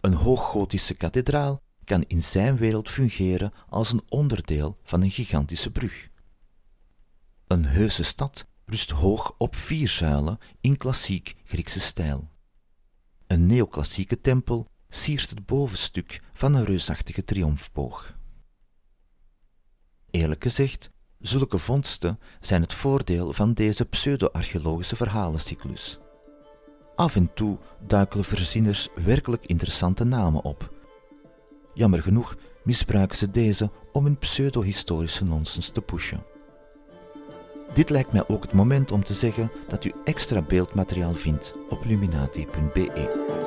Een 0.00 0.12
hooggotische 0.12 0.94
kathedraal 0.94 1.62
kan 1.84 2.04
in 2.06 2.22
zijn 2.22 2.56
wereld 2.56 2.90
fungeren 2.90 3.52
als 3.68 3.92
een 3.92 4.02
onderdeel 4.08 4.78
van 4.82 5.02
een 5.02 5.10
gigantische 5.10 5.70
brug. 5.70 6.08
Een 7.46 7.64
heuse 7.64 8.02
stad 8.02 8.46
rust 8.64 8.90
hoog 8.90 9.34
op 9.38 9.56
vier 9.56 9.88
zuilen 9.88 10.38
in 10.60 10.76
klassiek 10.76 11.34
Griekse 11.44 11.80
stijl. 11.80 12.30
Een 13.26 13.46
neoclassieke 13.46 14.20
tempel 14.20 14.70
siert 14.90 15.30
het 15.30 15.46
bovenstuk 15.46 16.20
van 16.32 16.54
een 16.54 16.64
reusachtige 16.64 17.24
triomfboog. 17.24 18.18
Eerlijk 20.10 20.42
gezegd, 20.42 20.90
zulke 21.18 21.58
vondsten 21.58 22.18
zijn 22.40 22.62
het 22.62 22.74
voordeel 22.74 23.32
van 23.32 23.52
deze 23.52 23.84
pseudo-archeologische 23.84 24.96
verhalencyclus. 24.96 25.98
Af 26.96 27.16
en 27.16 27.34
toe 27.34 27.58
duikelen 27.86 28.24
verzinners 28.24 28.88
werkelijk 29.04 29.46
interessante 29.46 30.04
namen 30.04 30.44
op. 30.44 30.72
Jammer 31.74 32.02
genoeg 32.02 32.36
misbruiken 32.64 33.18
ze 33.18 33.30
deze 33.30 33.70
om 33.92 34.04
hun 34.04 34.18
pseudo-historische 34.18 35.24
nonsens 35.24 35.68
te 35.68 35.80
pushen. 35.80 36.24
Dit 37.74 37.90
lijkt 37.90 38.12
mij 38.12 38.28
ook 38.28 38.42
het 38.42 38.52
moment 38.52 38.92
om 38.92 39.04
te 39.04 39.14
zeggen 39.14 39.50
dat 39.68 39.84
u 39.84 39.92
extra 40.04 40.42
beeldmateriaal 40.42 41.14
vindt 41.14 41.52
op 41.68 41.84
luminati.be. 41.84 43.39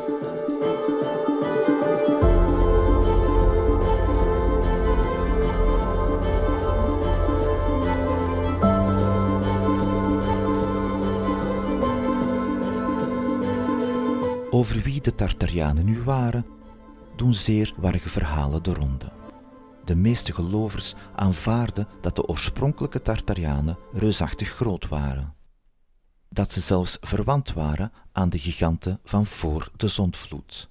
Over 14.63 14.81
wie 14.81 15.01
de 15.01 15.15
Tartarianen 15.15 15.85
nu 15.85 16.03
waren, 16.03 16.45
doen 17.15 17.33
zeer 17.33 17.73
warge 17.77 18.09
verhalen 18.09 18.63
de 18.63 18.73
ronde 18.73 19.11
de 19.85 19.95
meeste 19.95 20.33
gelovers 20.33 20.93
aanvaarden 21.15 21.87
dat 22.01 22.15
de 22.15 22.25
oorspronkelijke 22.25 23.01
Tartarianen 23.01 23.77
reusachtig 23.91 24.49
groot 24.49 24.87
waren. 24.87 25.33
Dat 26.29 26.51
ze 26.51 26.59
zelfs 26.59 26.97
verwant 27.01 27.53
waren 27.53 27.91
aan 28.11 28.29
de 28.29 28.39
giganten 28.39 28.99
van 29.03 29.25
voor 29.25 29.71
de 29.75 29.87
zondvloed. 29.87 30.69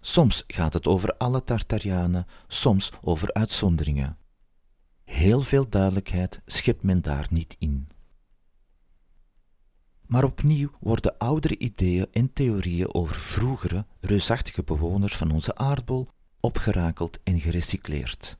Soms 0.00 0.44
gaat 0.46 0.72
het 0.72 0.86
over 0.86 1.16
alle 1.16 1.44
Tartarianen, 1.44 2.26
soms 2.46 2.92
over 3.02 3.32
uitzonderingen. 3.32 4.18
Heel 5.04 5.40
veel 5.40 5.68
duidelijkheid 5.68 6.40
schept 6.46 6.82
men 6.82 7.02
daar 7.02 7.26
niet 7.30 7.56
in. 7.58 7.88
Maar 10.14 10.24
opnieuw 10.24 10.70
worden 10.80 11.18
oudere 11.18 11.58
ideeën 11.58 12.06
en 12.12 12.32
theorieën 12.32 12.94
over 12.94 13.16
vroegere, 13.16 13.86
reusachtige 14.00 14.62
bewoners 14.62 15.16
van 15.16 15.30
onze 15.30 15.54
aardbol 15.56 16.08
opgerakeld 16.40 17.18
en 17.24 17.40
gerecycleerd. 17.40 18.36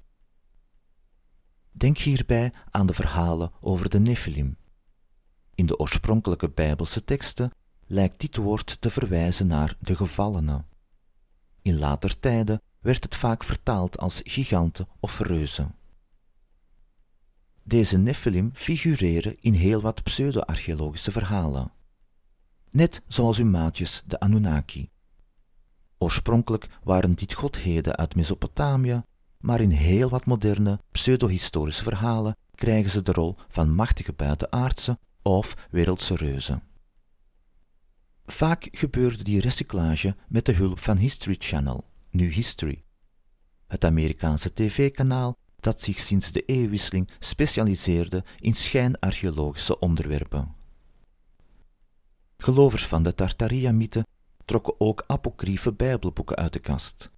Denk 1.71 1.99
hierbij 1.99 2.53
aan 2.71 2.87
de 2.87 2.93
verhalen 2.93 3.51
over 3.61 3.91
de 3.91 3.99
Nephilim. 3.99 4.57
In 5.55 5.67
de 5.67 5.79
oorspronkelijke 5.79 6.51
Bijbelse 6.51 7.05
teksten 7.05 7.51
lijkt 7.87 8.21
dit 8.21 8.37
woord 8.37 8.81
te 8.81 8.91
verwijzen 8.91 9.47
naar 9.47 9.77
de 9.81 9.97
gevallenen. 9.97 10.67
In 11.63 11.79
later 11.79 12.21
tijden 12.21 12.63
werd 12.81 13.05
het 13.05 13.15
vaak 13.15 13.45
vertaald 13.45 13.99
als 13.99 14.21
giganten 14.25 14.89
of 15.01 15.19
reuzen. 15.19 15.75
Deze 17.67 17.99
Nephilim 17.99 18.51
figureren 18.55 19.37
in 19.41 19.55
heel 19.55 19.81
wat 19.81 20.03
pseudo-archeologische 20.03 21.13
verhalen. 21.13 21.73
Net 22.71 23.03
zoals 23.07 23.37
hun 23.37 23.51
maatjes 23.51 24.03
de 24.07 24.21
Anunnaki. 24.21 24.91
Oorspronkelijk 25.99 26.67
waren 26.83 27.15
dit 27.15 27.33
godheden 27.33 27.97
uit 27.97 28.15
Mesopotamië, 28.15 29.03
maar 29.39 29.61
in 29.61 29.71
heel 29.71 30.09
wat 30.09 30.25
moderne 30.25 30.81
pseudo-historische 30.91 31.83
verhalen 31.83 32.37
krijgen 32.55 32.91
ze 32.91 33.03
de 33.03 33.13
rol 33.13 33.37
van 33.49 33.75
machtige 33.75 34.13
buitenaardse 34.13 34.99
of 35.23 35.69
wereldse 35.71 36.17
reuzen. 36.17 36.63
Vaak 38.27 38.69
gebeurde 38.71 39.25
die 39.25 39.41
recyclage 39.41 40.17
met 40.29 40.47
de 40.47 40.53
hulp 40.53 40.79
van 40.79 40.97
History 40.97 41.37
Channel, 41.39 41.83
nu 42.11 42.33
History, 42.33 42.85
het 43.67 43.85
Amerikaanse 43.85 44.53
tv-kanaal 44.53 45.37
dat 45.65 45.81
zich 45.81 46.01
sinds 46.01 46.33
de 46.33 46.45
eeuwwisseling 46.45 47.11
specialiseerde 47.19 48.25
in 48.41 48.55
schijnarcheologische 48.55 49.79
onderwerpen. 49.79 50.55
Gelovers 52.39 52.87
van 52.87 53.03
de 53.03 53.15
Tartaria-mythe 53.15 54.07
trokken 54.45 54.75
ook 54.79 55.05
apocryfe 55.07 55.73
bijbelboeken 55.73 56.37
uit 56.37 56.53
de 56.53 56.59
kast. 56.59 57.11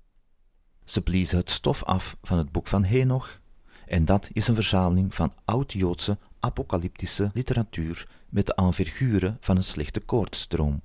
Ze 0.84 1.02
bliezen 1.02 1.38
het 1.38 1.50
stof 1.50 1.84
af 1.84 2.16
van 2.22 2.38
het 2.38 2.52
boek 2.52 2.66
van 2.66 2.84
Henoch, 2.84 3.40
en 3.86 4.04
dat 4.04 4.28
is 4.32 4.48
een 4.48 4.54
verzameling 4.54 5.14
van 5.14 5.32
oud-Joodse 5.44 6.18
apocalyptische 6.40 7.30
literatuur 7.34 8.08
met 8.28 8.46
de 8.46 8.54
envergure 8.54 9.36
van 9.40 9.56
een 9.56 9.64
slechte 9.64 10.00
koortstroom. 10.00 10.82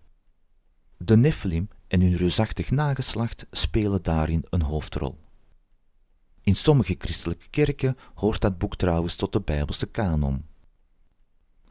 De 0.97 1.17
Nephilim 1.17 1.69
en 1.87 2.01
hun 2.01 2.15
reusachtig 2.15 2.71
nageslacht 2.71 3.45
spelen 3.51 4.03
daarin 4.03 4.45
een 4.49 4.61
hoofdrol. 4.61 5.17
In 6.43 6.55
sommige 6.55 6.95
christelijke 6.97 7.47
kerken 7.49 7.97
hoort 8.13 8.41
dat 8.41 8.57
boek 8.57 8.75
trouwens 8.75 9.15
tot 9.15 9.33
de 9.33 9.41
Bijbelse 9.41 9.85
kanon. 9.85 10.45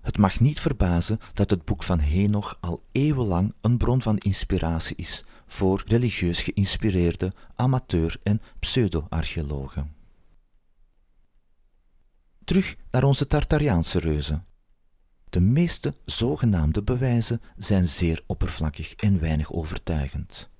Het 0.00 0.18
mag 0.18 0.40
niet 0.40 0.60
verbazen 0.60 1.18
dat 1.32 1.50
het 1.50 1.64
boek 1.64 1.82
van 1.82 1.98
Henoch 1.98 2.56
al 2.60 2.82
eeuwenlang 2.92 3.54
een 3.60 3.76
bron 3.76 4.02
van 4.02 4.18
inspiratie 4.18 4.96
is 4.96 5.24
voor 5.46 5.82
religieus 5.86 6.42
geïnspireerde 6.42 7.32
amateur- 7.54 8.20
en 8.22 8.40
pseudo-archeologen. 8.58 9.94
Terug 12.44 12.76
naar 12.90 13.04
onze 13.04 13.26
Tartariaanse 13.26 13.98
reuzen. 13.98 14.44
De 15.24 15.40
meeste 15.40 15.94
zogenaamde 16.04 16.82
bewijzen 16.82 17.40
zijn 17.56 17.88
zeer 17.88 18.22
oppervlakkig 18.26 18.94
en 18.94 19.20
weinig 19.20 19.52
overtuigend. 19.52 20.50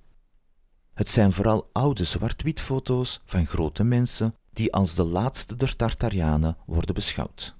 Het 1.01 1.09
zijn 1.09 1.31
vooral 1.31 1.69
oude 1.71 2.03
zwart-wit 2.03 2.59
foto's 2.59 3.21
van 3.25 3.45
grote 3.45 3.83
mensen 3.83 4.35
die 4.53 4.73
als 4.73 4.95
de 4.95 5.03
laatste 5.03 5.55
der 5.55 5.75
Tartarianen 5.75 6.57
worden 6.65 6.95
beschouwd. 6.95 7.55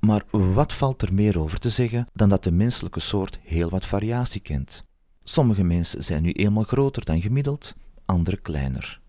Maar 0.00 0.24
wat 0.30 0.72
valt 0.72 1.02
er 1.02 1.14
meer 1.14 1.40
over 1.40 1.58
te 1.58 1.70
zeggen 1.70 2.06
dan 2.12 2.28
dat 2.28 2.44
de 2.44 2.50
menselijke 2.50 3.00
soort 3.00 3.38
heel 3.42 3.70
wat 3.70 3.84
variatie 3.84 4.40
kent? 4.40 4.84
Sommige 5.22 5.64
mensen 5.64 6.04
zijn 6.04 6.22
nu 6.22 6.32
eenmaal 6.32 6.62
groter 6.62 7.04
dan 7.04 7.20
gemiddeld, 7.20 7.74
andere 8.04 8.36
kleiner. 8.36 9.00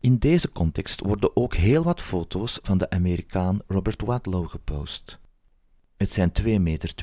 In 0.00 0.18
deze 0.18 0.52
context 0.52 1.00
worden 1.00 1.36
ook 1.36 1.54
heel 1.54 1.82
wat 1.82 2.02
foto's 2.02 2.58
van 2.62 2.78
de 2.78 2.90
Amerikaan 2.90 3.60
Robert 3.66 4.02
Wadlow 4.02 4.48
gepost. 4.48 5.18
Met 5.96 6.10
zijn 6.10 6.32
2,72 6.42 6.44
meter 6.60 6.94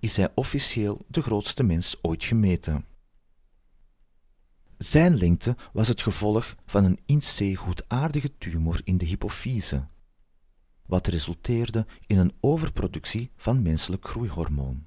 is 0.00 0.16
hij 0.16 0.32
officieel 0.34 1.04
de 1.08 1.22
grootste 1.22 1.62
mens 1.62 1.96
ooit 2.02 2.24
gemeten. 2.24 2.90
Zijn 4.82 5.16
lengte 5.16 5.56
was 5.72 5.88
het 5.88 6.02
gevolg 6.02 6.54
van 6.66 6.84
een 6.84 6.98
in 7.06 7.18
C 7.18 7.58
goedaardige 7.58 8.38
tumor 8.38 8.80
in 8.84 8.98
de 8.98 9.04
hypofyse, 9.04 9.86
wat 10.86 11.06
resulteerde 11.06 11.86
in 12.06 12.18
een 12.18 12.32
overproductie 12.40 13.30
van 13.36 13.62
menselijk 13.62 14.06
groeihormoon. 14.06 14.84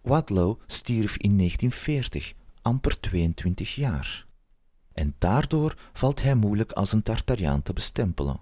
Wadlow 0.00 0.60
stierf 0.66 1.16
in 1.16 1.36
1940, 1.36 2.32
amper 2.62 3.00
22 3.00 3.74
jaar. 3.74 4.26
En 4.92 5.14
daardoor 5.18 5.90
valt 5.92 6.22
hij 6.22 6.34
moeilijk 6.34 6.72
als 6.72 6.92
een 6.92 7.02
Tartariaan 7.02 7.62
te 7.62 7.72
bestempelen. 7.72 8.40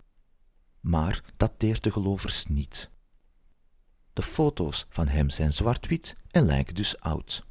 Maar 0.81 1.25
dat 1.37 1.61
deert 1.61 1.83
de 1.83 1.91
gelovers 1.91 2.47
niet. 2.47 2.91
De 4.13 4.23
foto's 4.23 4.87
van 4.89 5.09
hem 5.09 5.31
zijn 5.31 5.53
zwart-wit 5.53 6.17
en 6.31 6.45
lijken 6.45 6.75
dus 6.75 7.01
oud. 7.01 7.47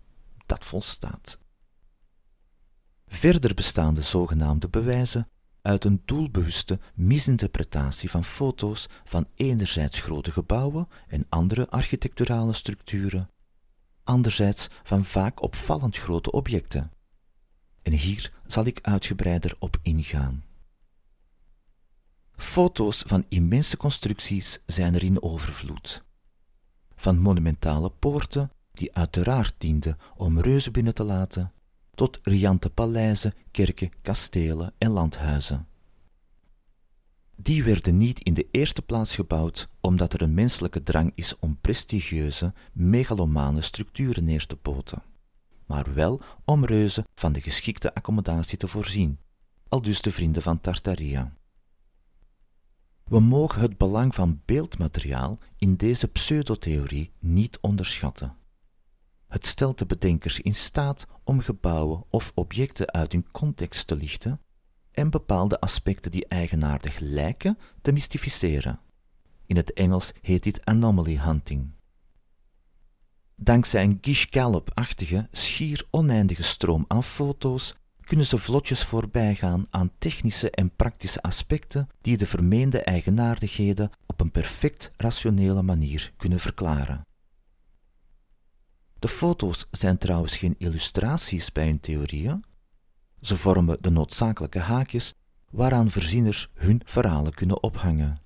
Dat 0.45 0.65
volstaat. 0.65 1.39
Verder 3.07 3.53
bestaan 3.53 3.93
de 3.93 4.01
zogenaamde 4.01 4.69
bewijzen 4.69 5.27
uit 5.61 5.85
een 5.85 6.01
doelbewuste 6.05 6.79
misinterpretatie 6.93 8.09
van 8.09 8.25
foto's 8.25 8.87
van 9.03 9.27
enerzijds 9.35 9.99
grote 9.99 10.31
gebouwen 10.31 10.87
en 11.07 11.25
andere 11.29 11.69
architecturale 11.69 12.53
structuren, 12.53 13.29
anderzijds 14.03 14.67
van 14.83 15.05
vaak 15.05 15.41
opvallend 15.41 15.97
grote 15.97 16.31
objecten. 16.31 16.91
En 17.81 17.93
hier 17.93 18.31
zal 18.45 18.65
ik 18.65 18.79
uitgebreider 18.81 19.55
op 19.59 19.77
ingaan. 19.81 20.43
Foto's 22.35 23.03
van 23.07 23.25
immense 23.29 23.77
constructies 23.77 24.59
zijn 24.65 24.95
er 24.95 25.03
in 25.03 25.21
overvloed. 25.21 26.03
Van 26.95 27.19
monumentale 27.19 27.89
poorten, 27.89 28.51
die 28.71 28.95
uiteraard 28.95 29.55
dienden 29.57 29.97
om 30.15 30.39
reuzen 30.39 30.71
binnen 30.71 30.93
te 30.93 31.03
laten, 31.03 31.51
tot 31.97 32.19
riante 32.23 32.69
paleizen, 32.69 33.33
kerken, 33.51 33.91
kastelen 34.01 34.73
en 34.77 34.89
landhuizen. 34.89 35.67
Die 37.35 37.63
werden 37.63 37.97
niet 37.97 38.19
in 38.19 38.33
de 38.33 38.47
eerste 38.51 38.81
plaats 38.81 39.15
gebouwd 39.15 39.67
omdat 39.81 40.13
er 40.13 40.21
een 40.21 40.33
menselijke 40.33 40.83
drang 40.83 41.11
is 41.15 41.39
om 41.39 41.57
prestigieuze, 41.61 42.53
megalomane 42.73 43.61
structuren 43.61 44.23
neer 44.23 44.45
te 44.45 44.55
poten, 44.55 45.03
maar 45.65 45.93
wel 45.93 46.21
om 46.45 46.65
reuzen 46.65 47.03
van 47.15 47.33
de 47.33 47.41
geschikte 47.41 47.93
accommodatie 47.93 48.57
te 48.57 48.67
voorzien, 48.67 49.19
al 49.69 49.81
dus 49.81 50.01
de 50.01 50.11
vrienden 50.11 50.41
van 50.41 50.61
Tartaria. 50.61 51.33
We 53.03 53.19
mogen 53.19 53.61
het 53.61 53.77
belang 53.77 54.15
van 54.15 54.41
beeldmateriaal 54.45 55.39
in 55.57 55.75
deze 55.75 56.07
pseudotheorie 56.07 57.11
niet 57.19 57.57
onderschatten. 57.61 58.35
Het 59.27 59.45
stelt 59.45 59.79
de 59.79 59.85
bedenkers 59.85 60.39
in 60.39 60.55
staat 60.55 61.05
om 61.23 61.39
gebouwen 61.39 62.03
of 62.09 62.31
objecten 62.35 62.91
uit 62.91 63.11
hun 63.11 63.31
context 63.31 63.87
te 63.87 63.95
lichten 63.95 64.41
en 64.91 65.09
bepaalde 65.09 65.59
aspecten 65.59 66.11
die 66.11 66.27
eigenaardig 66.27 66.99
lijken 66.99 67.57
te 67.81 67.91
mystificeren. 67.91 68.79
In 69.45 69.55
het 69.55 69.73
Engels 69.73 70.11
heet 70.21 70.43
dit 70.43 70.65
anomaly 70.65 71.17
hunting. 71.17 71.71
Dankzij 73.35 73.83
een 73.83 73.97
Gish 74.01 74.25
Gallop-achtige, 74.29 75.27
schier 75.31 75.87
oneindige 75.91 76.43
stroom 76.43 76.85
aan 76.87 77.03
foto's 77.03 77.75
kunnen 78.01 78.25
ze 78.25 78.37
vlotjes 78.37 78.83
voorbijgaan 78.83 79.65
aan 79.69 79.91
technische 79.97 80.49
en 80.51 80.75
praktische 80.75 81.21
aspecten 81.21 81.87
die 82.01 82.17
de 82.17 82.27
vermeende 82.27 82.81
eigenaardigheden 82.81 83.91
op 84.05 84.19
een 84.19 84.31
perfect 84.31 84.91
rationele 84.97 85.61
manier 85.61 86.13
kunnen 86.17 86.39
verklaren. 86.39 87.05
De 88.99 89.07
foto's 89.07 89.67
zijn 89.71 89.97
trouwens 89.97 90.37
geen 90.37 90.55
illustraties 90.57 91.51
bij 91.51 91.65
hun 91.65 91.79
theorieën. 91.79 92.43
Ze 93.21 93.37
vormen 93.37 93.77
de 93.81 93.89
noodzakelijke 93.89 94.59
haakjes 94.59 95.13
waaraan 95.49 95.89
verzieners 95.89 96.47
hun 96.53 96.81
verhalen 96.85 97.33
kunnen 97.33 97.63
ophangen. 97.63 98.19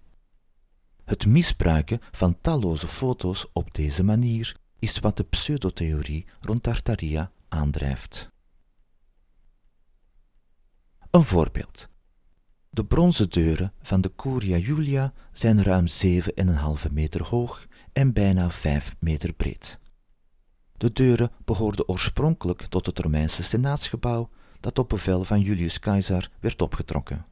Het 1.03 1.25
misbruiken 1.25 1.99
van 2.11 2.41
talloze 2.41 2.87
foto's 2.87 3.45
op 3.53 3.73
deze 3.73 4.03
manier 4.03 4.57
is 4.79 4.99
wat 4.99 5.17
de 5.17 5.23
pseudotheorie 5.23 6.25
rond 6.41 6.63
Tartaria 6.63 7.31
aandrijft. 7.49 8.29
Een 11.11 11.23
voorbeeld. 11.23 11.89
De 12.69 12.85
bronzen 12.85 13.29
deuren 13.29 13.73
van 13.81 14.01
de 14.01 14.15
Curia 14.15 14.57
Julia 14.57 15.13
zijn 15.31 15.63
ruim 15.63 15.85
7,5 16.85 16.91
meter 16.91 17.23
hoog 17.23 17.67
en 17.93 18.13
bijna 18.13 18.49
5 18.49 18.95
meter 18.99 19.33
breed. 19.33 19.79
De 20.81 20.93
deuren 20.93 21.31
behoorden 21.45 21.87
oorspronkelijk 21.87 22.61
tot 22.61 22.85
het 22.85 22.99
Romeinse 22.99 23.43
senaatsgebouw 23.43 24.29
dat 24.59 24.79
op 24.79 24.89
bevel 24.89 25.23
van 25.23 25.41
Julius 25.41 25.79
Caesar 25.79 26.29
werd 26.39 26.61
opgetrokken. 26.61 27.25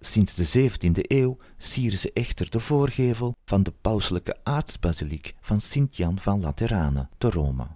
Sinds 0.00 0.34
de 0.34 0.70
17e 0.70 1.00
eeuw 1.00 1.36
sieren 1.56 1.98
ze 1.98 2.12
echter 2.12 2.50
de 2.50 2.60
voorgevel 2.60 3.34
van 3.44 3.62
de 3.62 3.72
pauselijke 3.80 4.38
aartsbasiliek 4.42 5.34
van 5.40 5.60
Sint-Jan 5.60 6.18
van 6.18 6.40
Laterane 6.40 7.08
te 7.18 7.30
Rome. 7.30 7.66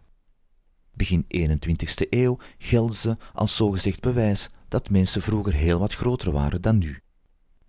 Begin 0.92 1.24
21e 1.24 2.08
eeuw 2.10 2.38
gelden 2.58 2.96
ze 2.96 3.16
als 3.34 3.56
zogezegd 3.56 4.00
bewijs 4.00 4.50
dat 4.68 4.90
mensen 4.90 5.22
vroeger 5.22 5.52
heel 5.52 5.78
wat 5.78 5.94
groter 5.94 6.32
waren 6.32 6.62
dan 6.62 6.78
nu. 6.78 7.00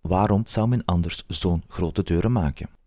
Waarom 0.01 0.43
zou 0.45 0.67
men 0.67 0.85
anders 0.85 1.23
zo'n 1.27 1.63
grote 1.67 2.03
deuren 2.03 2.31
maken? 2.31 2.78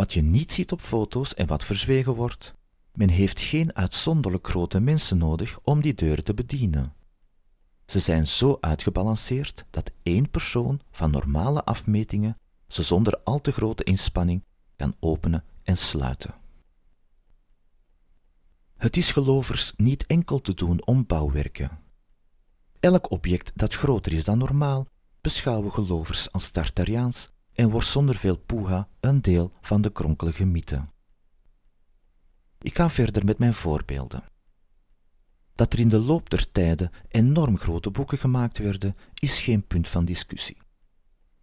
Wat 0.00 0.12
je 0.12 0.22
niet 0.22 0.52
ziet 0.52 0.72
op 0.72 0.80
foto's 0.80 1.34
en 1.34 1.46
wat 1.46 1.64
verzwegen 1.64 2.14
wordt, 2.14 2.54
men 2.92 3.08
heeft 3.08 3.40
geen 3.40 3.74
uitzonderlijk 3.74 4.48
grote 4.48 4.80
mensen 4.80 5.18
nodig 5.18 5.58
om 5.62 5.80
die 5.80 5.94
deuren 5.94 6.24
te 6.24 6.34
bedienen. 6.34 6.94
Ze 7.86 7.98
zijn 7.98 8.26
zo 8.26 8.56
uitgebalanceerd 8.60 9.64
dat 9.70 9.90
één 10.02 10.30
persoon 10.30 10.80
van 10.90 11.10
normale 11.10 11.64
afmetingen 11.64 12.38
ze 12.68 12.82
zonder 12.82 13.20
al 13.24 13.40
te 13.40 13.52
grote 13.52 13.84
inspanning 13.84 14.44
kan 14.76 14.94
openen 15.00 15.44
en 15.62 15.76
sluiten. 15.76 16.34
Het 18.76 18.96
is 18.96 19.12
gelovers 19.12 19.72
niet 19.76 20.06
enkel 20.06 20.40
te 20.40 20.54
doen 20.54 20.86
om 20.86 21.06
bouwwerken. 21.06 21.78
Elk 22.80 23.10
object 23.10 23.52
dat 23.54 23.74
groter 23.74 24.12
is 24.12 24.24
dan 24.24 24.38
normaal, 24.38 24.86
beschouwen 25.20 25.72
gelovers 25.72 26.32
als 26.32 26.50
Tartariaans 26.50 27.30
en 27.52 27.70
wordt 27.70 27.86
zonder 27.86 28.16
veel 28.16 28.38
poeha 28.38 28.88
een 29.00 29.22
deel 29.22 29.52
van 29.60 29.82
de 29.82 29.92
kronkelige 29.92 30.44
mythe. 30.44 30.88
Ik 32.60 32.76
ga 32.76 32.90
verder 32.90 33.24
met 33.24 33.38
mijn 33.38 33.54
voorbeelden. 33.54 34.24
Dat 35.54 35.72
er 35.72 35.78
in 35.78 35.88
de 35.88 35.98
loop 35.98 36.30
der 36.30 36.52
tijden 36.52 36.90
enorm 37.08 37.58
grote 37.58 37.90
boeken 37.90 38.18
gemaakt 38.18 38.58
werden, 38.58 38.94
is 39.14 39.40
geen 39.40 39.66
punt 39.66 39.88
van 39.88 40.04
discussie. 40.04 40.56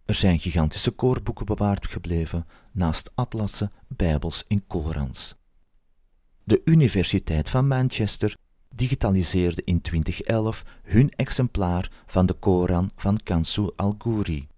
Er 0.04 0.14
zijn 0.14 0.38
gigantische 0.38 0.90
koorboeken 0.90 1.46
bewaard 1.46 1.86
gebleven, 1.86 2.46
naast 2.72 3.12
atlassen, 3.14 3.72
bijbels 3.88 4.44
en 4.46 4.66
korans. 4.66 5.36
De 6.44 6.60
Universiteit 6.64 7.50
van 7.50 7.66
Manchester 7.66 8.36
digitaliseerde 8.74 9.62
in 9.64 9.80
2011 9.80 10.64
hun 10.82 11.10
exemplaar 11.10 11.90
van 12.06 12.26
de 12.26 12.34
Koran 12.34 12.90
van 12.96 13.16
Kansu 13.22 13.70
al-Ghuri, 13.76 14.48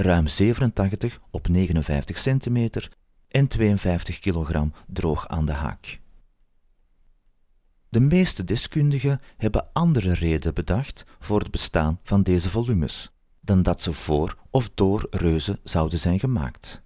ruim 0.00 0.26
87 0.26 1.18
op 1.30 1.48
59 1.48 2.18
centimeter 2.18 2.92
en 3.28 3.48
52 3.48 4.18
kilogram 4.18 4.72
droog 4.86 5.28
aan 5.28 5.44
de 5.44 5.52
haak. 5.52 6.00
De 7.88 8.00
meeste 8.00 8.44
deskundigen 8.44 9.20
hebben 9.36 9.68
andere 9.72 10.12
redenen 10.12 10.54
bedacht 10.54 11.04
voor 11.18 11.40
het 11.40 11.50
bestaan 11.50 12.00
van 12.02 12.22
deze 12.22 12.50
volumes 12.50 13.12
dan 13.40 13.62
dat 13.62 13.82
ze 13.82 13.92
voor 13.92 14.36
of 14.50 14.70
door 14.74 15.06
reuzen 15.10 15.58
zouden 15.62 15.98
zijn 15.98 16.18
gemaakt. 16.18 16.82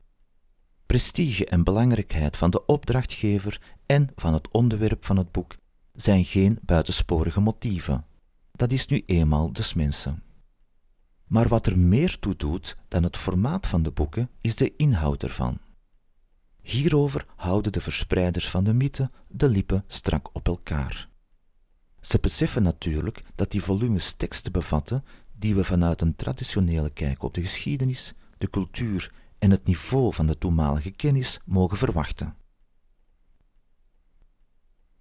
Prestige 0.87 1.46
en 1.46 1.64
belangrijkheid 1.64 2.37
van 2.37 2.51
de 2.51 2.66
opdrachtgever 2.66 3.61
en 3.87 4.09
van 4.16 4.33
het 4.33 4.51
onderwerp 4.51 5.05
van 5.05 5.16
het 5.16 5.33
boek 5.33 5.55
zijn 5.92 6.25
geen 6.25 6.59
buitensporige 6.62 7.40
motieven. 7.40 8.07
Dat 8.53 8.72
is 8.72 8.87
nu 8.87 9.03
eenmaal 9.07 9.53
des 9.53 9.75
mensen. 9.75 10.22
Maar 11.32 11.48
wat 11.48 11.66
er 11.66 11.78
meer 11.78 12.18
toe 12.18 12.36
doet 12.36 12.76
dan 12.88 13.02
het 13.02 13.16
formaat 13.16 13.66
van 13.66 13.82
de 13.82 13.90
boeken, 13.90 14.30
is 14.40 14.56
de 14.56 14.76
inhoud 14.76 15.22
ervan. 15.22 15.58
Hierover 16.60 17.26
houden 17.36 17.72
de 17.72 17.80
verspreiders 17.80 18.50
van 18.50 18.64
de 18.64 18.72
mythe 18.74 19.10
de 19.28 19.48
lippen 19.48 19.84
strak 19.86 20.28
op 20.32 20.46
elkaar. 20.46 21.08
Ze 22.00 22.18
beseffen 22.20 22.62
natuurlijk 22.62 23.22
dat 23.34 23.50
die 23.50 23.62
volumes 23.62 24.12
teksten 24.12 24.52
bevatten 24.52 25.04
die 25.32 25.54
we 25.54 25.64
vanuit 25.64 26.00
een 26.00 26.16
traditionele 26.16 26.90
kijk 26.90 27.22
op 27.22 27.34
de 27.34 27.40
geschiedenis, 27.40 28.14
de 28.38 28.50
cultuur 28.50 29.12
en 29.38 29.50
het 29.50 29.64
niveau 29.64 30.14
van 30.14 30.26
de 30.26 30.38
toenmalige 30.38 30.90
kennis 30.90 31.40
mogen 31.44 31.76
verwachten. 31.76 32.36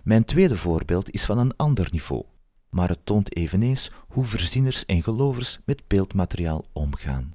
Mijn 0.02 0.26
tweede 0.26 0.58
voorbeeld 0.58 1.10
is 1.10 1.26
van 1.26 1.38
een 1.38 1.56
ander 1.56 1.88
niveau, 1.92 2.26
maar 2.72 2.90
het 2.90 3.06
toont 3.06 3.36
eveneens 3.36 3.92
hoe 4.08 4.26
verzinners 4.26 4.86
en 4.86 5.04
gelovers 5.04 5.60
met 5.66 5.88
beeldmateriaal 5.88 6.66
omgaan. 6.74 7.32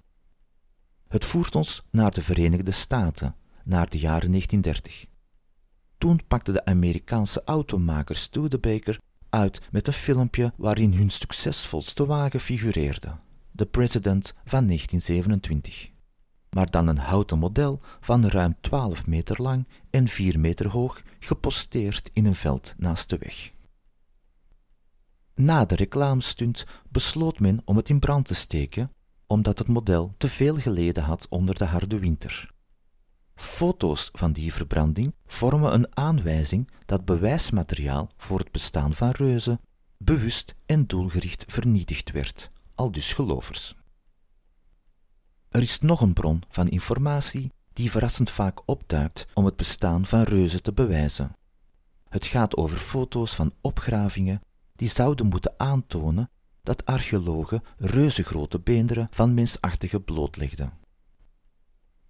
Het 1.09 1.25
voert 1.25 1.55
ons 1.55 1.83
naar 1.91 2.11
de 2.11 2.23
Verenigde 2.23 2.71
Staten, 2.71 3.35
naar 3.65 3.89
de 3.91 3.99
jaren 3.99 4.31
1930. 4.31 5.07
Toen 5.99 6.21
pakte 6.27 6.53
de 6.53 6.65
Amerikaanse 6.65 7.43
automaker 7.45 8.17
Studebaker 8.17 8.99
uit 9.31 9.61
met 9.71 9.87
een 9.87 9.93
filmpje 9.93 10.53
waarin 10.57 10.93
hun 10.93 11.11
succesvolste 11.11 12.07
wagen 12.07 12.41
figureerde, 12.41 13.17
de 13.51 13.67
President 13.67 14.33
van 14.45 14.67
1927. 14.67 15.91
Maar 16.51 16.71
dan 16.71 16.87
een 16.87 16.99
houten 16.99 17.39
model 17.39 17.81
van 18.01 18.27
ruim 18.27 18.57
12 18.61 19.07
meter 19.07 19.43
lang 19.43 19.69
en 19.91 20.09
4 20.09 20.41
meter 20.41 20.69
hoog, 20.69 21.03
geposteerd 21.19 22.11
in 22.13 22.27
een 22.27 22.35
veld 22.35 22.75
naast 22.77 23.09
de 23.09 23.19
weg. 23.19 23.55
Na 25.41 25.65
de 25.65 25.75
reclamestunt 25.75 26.65
besloot 26.91 27.39
men 27.41 27.63
om 27.65 27.77
het 27.77 27.89
in 27.89 27.99
brand 27.99 28.27
te 28.27 28.35
steken, 28.35 28.93
omdat 29.27 29.59
het 29.59 29.69
model 29.69 30.15
te 30.19 30.29
veel 30.29 30.57
geleden 30.57 31.03
had 31.03 31.29
onder 31.29 31.59
de 31.59 31.65
harde 31.65 31.99
winter. 31.99 32.51
Foto's 33.35 34.09
van 34.13 34.33
die 34.33 34.53
verbranding 34.53 35.15
vormen 35.27 35.73
een 35.73 35.97
aanwijzing 35.97 36.71
dat 36.87 37.05
bewijsmateriaal 37.05 38.09
voor 38.17 38.39
het 38.39 38.53
bestaan 38.53 38.95
van 38.95 39.11
reuzen 39.11 39.61
bewust 39.99 40.55
en 40.67 40.87
doelgericht 40.87 41.45
vernietigd 41.49 42.11
werd, 42.11 42.51
al 42.75 42.91
dus 42.93 43.13
gelovers. 43.13 43.75
Er 45.49 45.63
is 45.63 45.81
nog 45.81 46.01
een 46.01 46.13
bron 46.13 46.43
van 46.49 46.69
informatie 46.69 47.53
die 47.73 47.91
verrassend 47.91 48.31
vaak 48.31 48.63
opduikt 48.65 49.27
om 49.35 49.45
het 49.45 49.57
bestaan 49.57 50.07
van 50.07 50.23
reuzen 50.23 50.63
te 50.63 50.73
bewijzen. 50.73 51.37
Het 52.09 52.27
gaat 52.27 52.57
over 52.57 52.77
foto's 52.77 53.35
van 53.35 53.53
opgravingen 53.61 54.41
die 54.77 54.89
zouden 54.89 55.27
moeten 55.27 55.55
aantonen 55.57 56.31
dat 56.63 56.87
archeologen 56.87 57.63
reuzengrote 57.79 58.61
beenderen 58.61 59.09
van 59.11 59.35
mensachtige 59.35 60.01
blootlegden. 60.01 60.73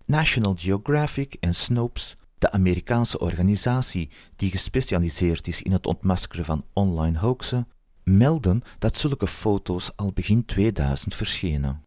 National 0.04 0.54
Geographic 0.58 1.34
en 1.34 1.54
Snopes, 1.54 2.16
de 2.38 2.50
Amerikaanse 2.50 3.18
organisatie 3.18 4.10
die 4.36 4.50
gespecialiseerd 4.50 5.48
is 5.48 5.62
in 5.62 5.72
het 5.72 5.86
ontmaskeren 5.86 6.44
van 6.44 6.64
online 6.72 7.18
hoaxen, 7.18 7.68
melden 8.02 8.62
dat 8.78 8.96
zulke 8.96 9.26
foto's 9.26 9.96
al 9.96 10.12
begin 10.12 10.44
2000 10.44 11.14
verschenen. 11.14 11.84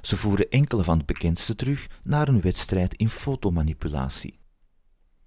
Ze 0.00 0.16
voeren 0.16 0.48
enkele 0.48 0.84
van 0.84 0.98
de 0.98 1.04
bekendste 1.04 1.54
terug 1.54 1.86
naar 2.02 2.28
een 2.28 2.40
wedstrijd 2.40 2.94
in 2.94 3.08
fotomanipulatie. 3.08 4.38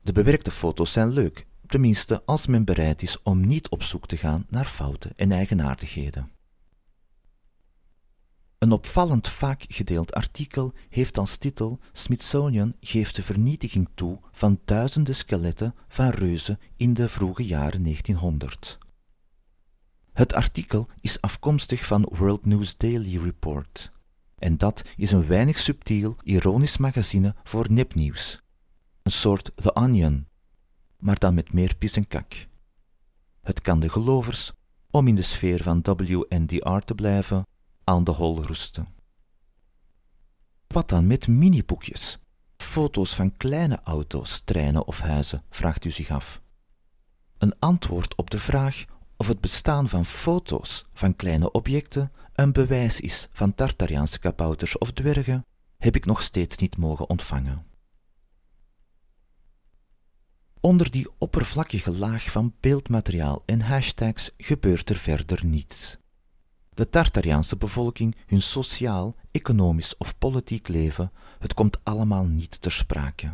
De 0.01 0.11
bewerkte 0.11 0.51
foto's 0.51 0.91
zijn 0.91 1.09
leuk, 1.09 1.45
tenminste 1.67 2.23
als 2.25 2.47
men 2.47 2.65
bereid 2.65 3.01
is 3.01 3.21
om 3.21 3.47
niet 3.47 3.69
op 3.69 3.83
zoek 3.83 4.07
te 4.07 4.17
gaan 4.17 4.45
naar 4.49 4.65
fouten 4.65 5.11
en 5.15 5.31
eigenaardigheden. 5.31 6.31
Een 8.57 8.71
opvallend 8.71 9.27
vaak 9.27 9.65
gedeeld 9.67 10.13
artikel 10.13 10.73
heeft 10.89 11.17
als 11.17 11.37
titel 11.37 11.79
Smithsonian 11.91 12.73
geeft 12.79 13.15
de 13.15 13.23
vernietiging 13.23 13.89
toe 13.95 14.19
van 14.31 14.59
duizenden 14.65 15.15
skeletten 15.15 15.75
van 15.87 16.09
reuzen 16.09 16.59
in 16.77 16.93
de 16.93 17.09
vroege 17.09 17.45
jaren 17.45 17.83
1900. 17.83 18.77
Het 20.13 20.33
artikel 20.33 20.87
is 21.01 21.21
afkomstig 21.21 21.85
van 21.85 22.09
World 22.11 22.45
News 22.45 22.77
Daily 22.77 23.17
Report. 23.17 23.91
En 24.37 24.57
dat 24.57 24.83
is 24.95 25.11
een 25.11 25.27
weinig 25.27 25.59
subtiel, 25.59 26.15
ironisch 26.23 26.77
magazine 26.77 27.35
voor 27.43 27.71
nepnieuws. 27.71 28.41
Een 29.03 29.11
soort 29.11 29.51
The 29.55 29.73
Onion, 29.73 30.27
maar 30.97 31.19
dan 31.19 31.33
met 31.33 31.53
meer 31.53 31.75
pis 31.75 31.95
en 31.95 32.07
kak. 32.07 32.47
Het 33.41 33.61
kan 33.61 33.79
de 33.79 33.89
gelovers, 33.89 34.51
om 34.91 35.07
in 35.07 35.15
de 35.15 35.21
sfeer 35.21 35.63
van 35.63 35.81
WNDR 35.81 36.79
te 36.79 36.95
blijven, 36.95 37.47
aan 37.83 38.03
de 38.03 38.11
hol 38.11 38.43
roesten. 38.43 38.87
Wat 40.67 40.89
dan 40.89 41.07
met 41.07 41.27
miniboekjes? 41.27 42.17
Foto's 42.57 43.15
van 43.15 43.37
kleine 43.37 43.79
auto's, 43.83 44.41
treinen 44.45 44.87
of 44.87 44.99
huizen, 44.99 45.43
vraagt 45.49 45.85
u 45.85 45.91
zich 45.91 46.09
af. 46.09 46.41
Een 47.37 47.59
antwoord 47.59 48.15
op 48.15 48.29
de 48.29 48.39
vraag 48.39 48.85
of 49.17 49.27
het 49.27 49.41
bestaan 49.41 49.89
van 49.89 50.05
foto's 50.05 50.85
van 50.93 51.15
kleine 51.15 51.51
objecten 51.51 52.11
een 52.33 52.51
bewijs 52.51 52.99
is 52.99 53.27
van 53.31 53.55
Tartariaanse 53.55 54.19
kabouters 54.19 54.77
of 54.77 54.91
dwergen, 54.91 55.45
heb 55.77 55.95
ik 55.95 56.05
nog 56.05 56.21
steeds 56.21 56.57
niet 56.57 56.77
mogen 56.77 57.09
ontvangen. 57.09 57.65
Onder 60.59 60.91
die 60.91 61.07
oppervlakkige 61.17 61.91
laag 61.91 62.31
van 62.31 62.53
beeldmateriaal 62.59 63.43
en 63.45 63.61
hashtags 63.61 64.31
gebeurt 64.37 64.89
er 64.89 64.97
verder 64.97 65.45
niets 65.45 65.97
de 66.77 66.89
Tartariaanse 66.89 67.57
bevolking, 67.57 68.15
hun 68.25 68.41
sociaal, 68.41 69.15
economisch 69.31 69.97
of 69.97 70.17
politiek 70.17 70.67
leven, 70.67 71.11
het 71.39 71.53
komt 71.53 71.77
allemaal 71.83 72.25
niet 72.25 72.61
ter 72.61 72.71
sprake. 72.71 73.33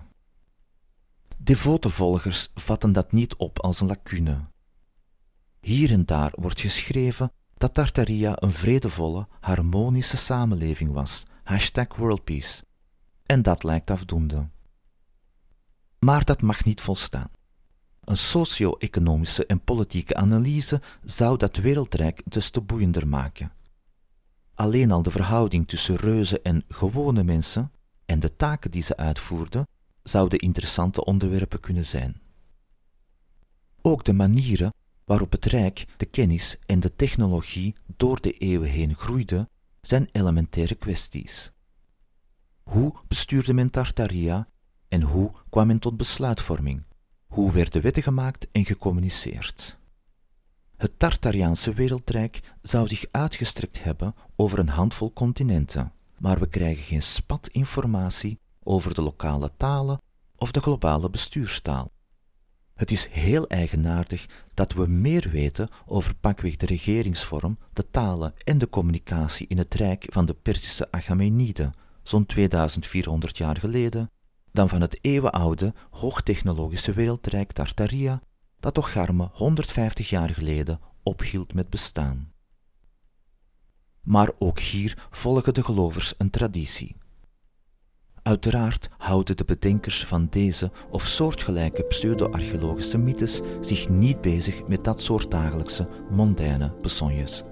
Devote 1.38 1.90
volgers 1.90 2.50
vatten 2.54 2.92
dat 2.92 3.12
niet 3.12 3.36
op 3.36 3.60
als 3.60 3.80
een 3.80 3.88
lacune. 3.88 4.48
Hier 5.60 5.92
en 5.92 6.06
daar 6.06 6.32
wordt 6.36 6.62
geschreven 6.62 7.32
dat 7.54 7.74
Tartaria 7.74 8.34
een 8.36 8.52
vredevolle, 8.52 9.28
harmonische 9.40 10.18
samenleving 10.18 10.92
was, 10.92 11.26
hashtag 11.44 11.96
worldpeace. 11.96 12.64
En 13.26 13.42
dat 13.42 13.64
lijkt 13.64 13.92
afdoende. 13.92 14.50
Maar 16.04 16.26
dat 16.26 16.42
mag 16.42 16.66
niet 16.66 16.82
volstaan. 16.82 17.32
Een 18.04 18.18
socio-economische 18.18 19.46
en 19.46 19.64
politieke 19.64 20.16
analyse 20.16 20.82
zou 21.04 21.38
dat 21.38 21.56
wereldrijk 21.56 22.22
des 22.32 22.50
te 22.50 22.62
boeiender 22.62 23.08
maken. 23.08 23.52
alleen 24.56 24.92
al 24.92 25.04
de 25.04 25.12
verhouding 25.12 25.68
tussen 25.68 25.96
reuzen 25.96 26.44
en 26.44 26.64
gewone 26.68 27.24
mensen 27.24 27.72
en 28.06 28.20
de 28.20 28.36
taken 28.36 28.72
die 28.72 28.84
ze 28.84 28.98
uitvoerden, 28.98 29.68
zouden 30.04 30.40
interessante 30.40 31.06
onderwerpen 31.06 31.60
kunnen 31.60 31.86
zijn. 31.86 32.22
Ook 33.82 34.04
de 34.04 34.14
manieren 34.14 34.74
waarop 35.06 35.32
het 35.32 35.46
Rijk 35.46 35.86
de 35.98 36.06
kennis 36.06 36.58
en 36.66 36.80
de 36.80 36.96
technologie 36.96 37.76
door 37.98 38.22
de 38.22 38.32
eeuwen 38.32 38.70
heen 38.70 38.96
groeide, 38.96 39.50
zijn 39.82 40.10
elementaire 40.12 40.76
kwesties. 40.76 41.52
Hoe 42.64 42.94
bestuurde 43.08 43.54
men 43.54 43.70
Tartaria 43.70 44.48
en 44.94 45.02
hoe 45.02 45.32
kwam 45.50 45.68
men 45.68 45.80
tot 45.80 45.98
besluitvorming? 45.98 46.84
Hoe 47.28 47.52
werden 47.52 47.82
wetten 47.82 48.04
gemaakt 48.04 48.48
en 48.52 48.66
gecommuniceerd? 48.66 49.78
Het 50.78 51.00
Tartariaanse 51.00 51.74
wereldrijk 51.74 52.40
zou 52.62 52.88
zich 52.88 53.06
uitgestrekt 53.12 53.84
hebben 53.84 54.16
over 54.36 54.60
een 54.60 54.70
handvol 54.70 55.14
continenten, 55.14 55.94
maar 56.18 56.40
we 56.40 56.48
krijgen 56.48 56.84
geen 56.84 57.02
spat 57.02 57.48
informatie 57.48 58.40
over 58.64 58.94
de 58.94 59.02
lokale 59.02 59.52
talen 59.58 60.02
of 60.36 60.52
de 60.52 60.62
globale 60.62 61.10
bestuurstaal. 61.10 61.92
Het 62.74 62.92
is 62.92 63.08
heel 63.08 63.48
eigenaardig 63.48 64.26
dat 64.54 64.74
we 64.74 64.88
meer 64.88 65.30
weten 65.30 65.70
over 65.86 66.16
pakweg 66.16 66.56
de 66.56 66.66
regeringsvorm, 66.66 67.58
de 67.74 67.90
talen 67.90 68.34
en 68.44 68.58
de 68.58 68.70
communicatie 68.70 69.48
in 69.48 69.58
het 69.58 69.74
rijk 69.74 70.06
van 70.10 70.26
de 70.26 70.34
Perzische 70.34 70.92
Achameniden, 70.92 71.74
zo'n 72.04 72.26
2400 72.26 73.38
jaar 73.38 73.58
geleden, 73.58 74.10
dan 74.54 74.70
van 74.70 74.82
het 74.82 74.98
eeuwenoude, 75.02 75.74
hoogtechnologische 75.90 76.94
wereldrijk 76.94 77.52
Tartaria, 77.52 78.22
dat 78.60 78.74
toch 78.74 78.92
garme 78.92 79.30
150 79.34 80.10
jaar 80.10 80.30
geleden 80.30 80.80
ophield 81.04 81.54
met 81.54 81.70
bestaan. 81.70 82.32
Maar 84.02 84.32
ook 84.40 84.60
hier 84.60 85.08
volgen 85.12 85.54
de 85.54 85.64
gelovers 85.64 86.14
een 86.18 86.30
traditie. 86.30 86.96
Uiteraard 88.24 88.90
houden 88.98 89.38
de 89.38 89.46
bedenkers 89.46 90.06
van 90.06 90.28
deze 90.30 90.72
of 90.90 91.08
soortgelijke 91.08 91.84
pseudo-archeologische 91.84 92.98
mythes 92.98 93.42
zich 93.62 93.90
niet 93.90 94.22
bezig 94.22 94.68
met 94.68 94.84
dat 94.84 95.02
soort 95.02 95.32
dagelijkse, 95.32 95.88
mondaine 96.10 96.74
besonjes. 96.82 97.44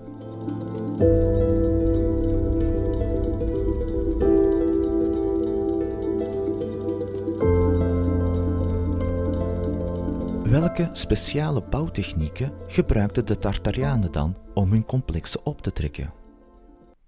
Welke 10.52 10.90
speciale 10.92 11.64
bouwtechnieken 11.64 12.54
gebruikten 12.68 13.26
de 13.26 13.38
Tartarianen 13.38 14.12
dan 14.12 14.38
om 14.54 14.72
hun 14.72 14.86
complexen 14.86 15.46
op 15.46 15.62
te 15.62 15.72
trekken? 15.74 16.14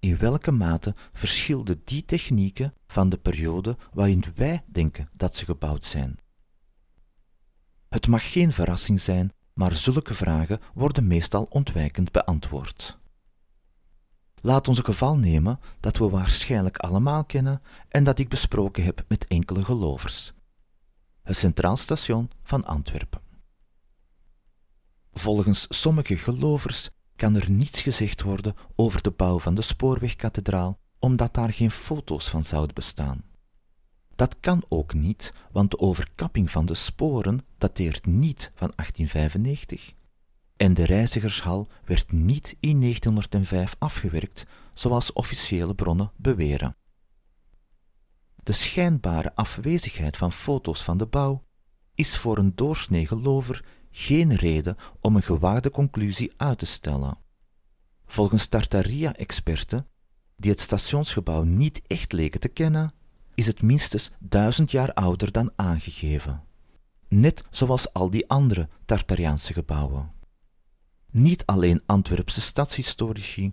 In 0.00 0.18
welke 0.18 0.50
mate 0.50 0.94
verschilden 1.12 1.80
die 1.84 2.04
technieken 2.04 2.74
van 2.86 3.08
de 3.08 3.16
periode 3.16 3.76
waarin 3.92 4.24
wij 4.34 4.62
denken 4.66 5.08
dat 5.12 5.36
ze 5.36 5.44
gebouwd 5.44 5.84
zijn? 5.84 6.18
Het 7.88 8.06
mag 8.06 8.32
geen 8.32 8.52
verrassing 8.52 9.00
zijn, 9.00 9.32
maar 9.54 9.74
zulke 9.74 10.14
vragen 10.14 10.60
worden 10.74 11.06
meestal 11.06 11.46
ontwijkend 11.50 12.12
beantwoord. 12.12 12.98
Laat 14.40 14.68
ons 14.68 14.78
een 14.78 14.84
geval 14.84 15.18
nemen 15.18 15.58
dat 15.80 15.96
we 15.96 16.08
waarschijnlijk 16.08 16.76
allemaal 16.76 17.24
kennen 17.24 17.60
en 17.88 18.04
dat 18.04 18.18
ik 18.18 18.28
besproken 18.28 18.84
heb 18.84 19.04
met 19.08 19.26
enkele 19.26 19.64
gelovers. 19.64 20.32
Het 21.22 21.36
Centraal 21.36 21.76
Station 21.76 22.30
van 22.42 22.64
Antwerpen. 22.64 23.23
Volgens 25.14 25.66
sommige 25.68 26.16
gelovers 26.16 26.90
kan 27.16 27.36
er 27.36 27.50
niets 27.50 27.82
gezegd 27.82 28.22
worden 28.22 28.54
over 28.76 29.02
de 29.02 29.10
bouw 29.10 29.38
van 29.38 29.54
de 29.54 29.62
spoorwegkathedraal, 29.62 30.78
omdat 30.98 31.34
daar 31.34 31.52
geen 31.52 31.70
foto's 31.70 32.28
van 32.28 32.44
zouden 32.44 32.74
bestaan. 32.74 33.24
Dat 34.14 34.40
kan 34.40 34.64
ook 34.68 34.94
niet, 34.94 35.32
want 35.52 35.70
de 35.70 35.78
overkapping 35.78 36.50
van 36.50 36.66
de 36.66 36.74
sporen 36.74 37.46
dateert 37.58 38.06
niet 38.06 38.52
van 38.54 38.72
1895. 38.76 39.92
En 40.56 40.74
de 40.74 40.84
reizigershal 40.84 41.68
werd 41.84 42.12
niet 42.12 42.56
in 42.60 42.80
1905 42.80 43.76
afgewerkt, 43.78 44.44
zoals 44.72 45.12
officiële 45.12 45.74
bronnen 45.74 46.12
beweren. 46.16 46.76
De 48.42 48.52
schijnbare 48.52 49.34
afwezigheid 49.34 50.16
van 50.16 50.32
foto's 50.32 50.82
van 50.82 50.96
de 50.98 51.06
bouw 51.06 51.44
is 51.94 52.16
voor 52.16 52.38
een 52.38 52.52
doorsnee 52.54 53.06
gelover 53.06 53.64
geen 53.96 54.34
reden 54.34 54.76
om 55.00 55.16
een 55.16 55.22
gewaagde 55.22 55.70
conclusie 55.70 56.32
uit 56.36 56.58
te 56.58 56.66
stellen. 56.66 57.18
Volgens 58.06 58.46
Tartaria-experten, 58.46 59.86
die 60.36 60.50
het 60.50 60.60
stationsgebouw 60.60 61.42
niet 61.42 61.82
echt 61.86 62.12
leken 62.12 62.40
te 62.40 62.48
kennen, 62.48 62.92
is 63.34 63.46
het 63.46 63.62
minstens 63.62 64.10
duizend 64.18 64.70
jaar 64.70 64.92
ouder 64.92 65.32
dan 65.32 65.52
aangegeven. 65.56 66.42
Net 67.08 67.44
zoals 67.50 67.92
al 67.92 68.10
die 68.10 68.28
andere 68.28 68.68
Tartariaanse 68.84 69.52
gebouwen. 69.52 70.12
Niet 71.10 71.46
alleen 71.46 71.82
Antwerpse 71.86 72.40
stadshistorici, 72.40 73.52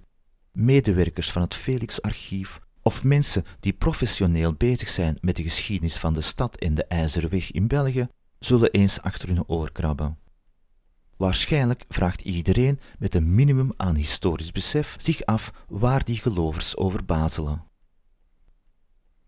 medewerkers 0.51 1.31
van 1.31 1.41
het 1.41 1.53
Felix-archief 1.53 2.59
of 2.81 3.03
mensen 3.03 3.43
die 3.59 3.73
professioneel 3.73 4.53
bezig 4.53 4.89
zijn 4.89 5.17
met 5.19 5.35
de 5.35 5.43
geschiedenis 5.43 5.95
van 5.95 6.13
de 6.13 6.21
stad 6.21 6.57
en 6.57 6.73
de 6.73 6.85
IJzerweg 6.85 7.51
in 7.51 7.67
België, 7.67 8.07
zullen 8.39 8.71
eens 8.71 9.01
achter 9.01 9.27
hun 9.27 9.47
oor 9.47 9.71
krabben. 9.71 10.20
Waarschijnlijk 11.21 11.83
vraagt 11.87 12.21
iedereen 12.21 12.79
met 12.99 13.15
een 13.15 13.35
minimum 13.35 13.73
aan 13.77 13.95
historisch 13.95 14.51
besef 14.51 14.95
zich 14.99 15.25
af 15.25 15.51
waar 15.67 16.03
die 16.03 16.17
gelovers 16.17 16.77
over 16.77 17.05
bazelen. 17.05 17.63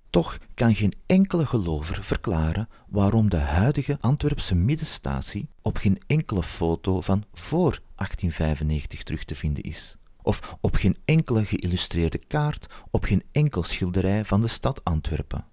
Toch 0.09 0.37
kan 0.53 0.75
geen 0.75 0.93
enkele 1.05 1.45
gelover 1.45 2.03
verklaren 2.03 2.69
waarom 2.87 3.29
de 3.29 3.37
huidige 3.37 3.97
Antwerpse 3.99 4.55
middenstatie 4.55 5.49
op 5.61 5.77
geen 5.77 6.01
enkele 6.07 6.43
foto 6.43 7.01
van 7.01 7.23
voor 7.33 7.79
1895 7.95 9.03
terug 9.03 9.23
te 9.23 9.35
vinden 9.35 9.63
is, 9.63 9.95
of 10.21 10.57
op 10.61 10.75
geen 10.75 10.97
enkele 11.05 11.45
geïllustreerde 11.45 12.17
kaart, 12.17 12.73
op 12.91 13.03
geen 13.03 13.23
enkel 13.31 13.63
schilderij 13.63 14.25
van 14.25 14.41
de 14.41 14.47
stad 14.47 14.83
Antwerpen. 14.83 15.45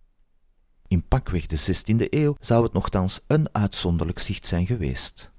In 0.86 1.08
pakweg 1.08 1.46
de 1.46 1.58
16e 1.58 2.08
eeuw 2.08 2.36
zou 2.40 2.62
het 2.62 2.72
nogthans 2.72 3.20
een 3.26 3.54
uitzonderlijk 3.54 4.18
zicht 4.18 4.46
zijn 4.46 4.66
geweest. 4.66 5.32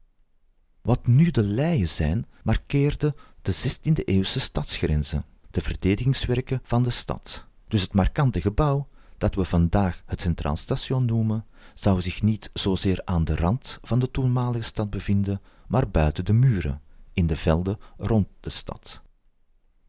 Wat 0.81 1.07
nu 1.07 1.31
de 1.31 1.43
leien 1.43 1.87
zijn, 1.87 2.25
markeerde 2.43 3.15
de 3.41 3.53
16e-eeuwse 3.53 4.39
stadsgrenzen, 4.39 5.23
de 5.51 5.61
verdedigingswerken 5.61 6.59
van 6.63 6.83
de 6.83 6.89
stad. 6.89 7.45
Dus 7.67 7.81
het 7.81 7.93
markante 7.93 8.41
gebouw, 8.41 8.87
dat 9.17 9.35
we 9.35 9.45
vandaag 9.45 10.01
het 10.05 10.21
Centraal 10.21 10.55
Station 10.55 11.05
noemen, 11.05 11.45
zou 11.73 12.01
zich 12.01 12.21
niet 12.21 12.49
zozeer 12.53 13.01
aan 13.05 13.23
de 13.23 13.35
rand 13.35 13.77
van 13.81 13.99
de 13.99 14.11
toenmalige 14.11 14.63
stad 14.63 14.89
bevinden, 14.89 15.41
maar 15.67 15.89
buiten 15.89 16.25
de 16.25 16.33
muren, 16.33 16.81
in 17.13 17.27
de 17.27 17.35
velden 17.35 17.77
rond 17.97 18.27
de 18.39 18.49
stad. 18.49 19.01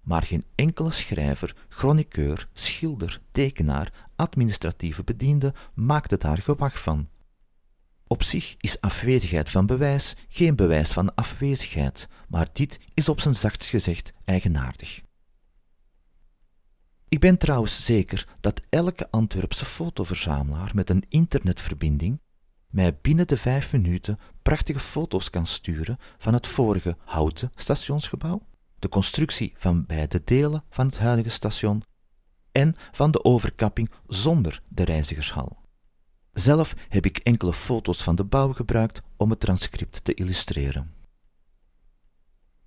Maar 0.00 0.22
geen 0.22 0.44
enkele 0.54 0.90
schrijver, 0.90 1.56
chroniqueur, 1.68 2.48
schilder, 2.52 3.20
tekenaar, 3.32 4.08
administratieve 4.16 5.04
bediende 5.04 5.54
maakte 5.74 6.16
daar 6.16 6.38
gewag 6.38 6.82
van, 6.82 7.08
op 8.12 8.22
zich 8.22 8.54
is 8.58 8.80
afwezigheid 8.80 9.50
van 9.50 9.66
bewijs 9.66 10.14
geen 10.28 10.56
bewijs 10.56 10.92
van 10.92 11.14
afwezigheid, 11.14 12.08
maar 12.28 12.48
dit 12.52 12.80
is 12.94 13.08
op 13.08 13.20
zijn 13.20 13.34
zachtst 13.34 13.68
gezegd 13.68 14.12
eigenaardig. 14.24 15.00
Ik 17.08 17.20
ben 17.20 17.38
trouwens 17.38 17.84
zeker 17.84 18.28
dat 18.40 18.60
elke 18.68 19.10
Antwerpse 19.10 19.64
fotoverzamelaar 19.64 20.70
met 20.74 20.90
een 20.90 21.04
internetverbinding 21.08 22.20
mij 22.70 22.98
binnen 23.00 23.26
de 23.26 23.36
vijf 23.36 23.72
minuten 23.72 24.18
prachtige 24.42 24.80
foto's 24.80 25.30
kan 25.30 25.46
sturen 25.46 25.98
van 26.18 26.34
het 26.34 26.46
vorige 26.46 26.96
houten 27.04 27.52
stationsgebouw, 27.54 28.46
de 28.78 28.88
constructie 28.88 29.52
van 29.56 29.86
beide 29.86 30.22
delen 30.24 30.64
van 30.70 30.86
het 30.86 30.98
huidige 30.98 31.30
station 31.30 31.82
en 32.52 32.76
van 32.92 33.10
de 33.10 33.24
overkapping 33.24 33.90
zonder 34.06 34.60
de 34.68 34.84
reizigershal. 34.84 35.61
Zelf 36.32 36.74
heb 36.88 37.06
ik 37.06 37.18
enkele 37.18 37.52
foto's 37.52 38.02
van 38.02 38.14
de 38.14 38.24
bouw 38.24 38.52
gebruikt 38.52 39.00
om 39.16 39.30
het 39.30 39.40
transcript 39.40 40.04
te 40.04 40.14
illustreren. 40.14 40.94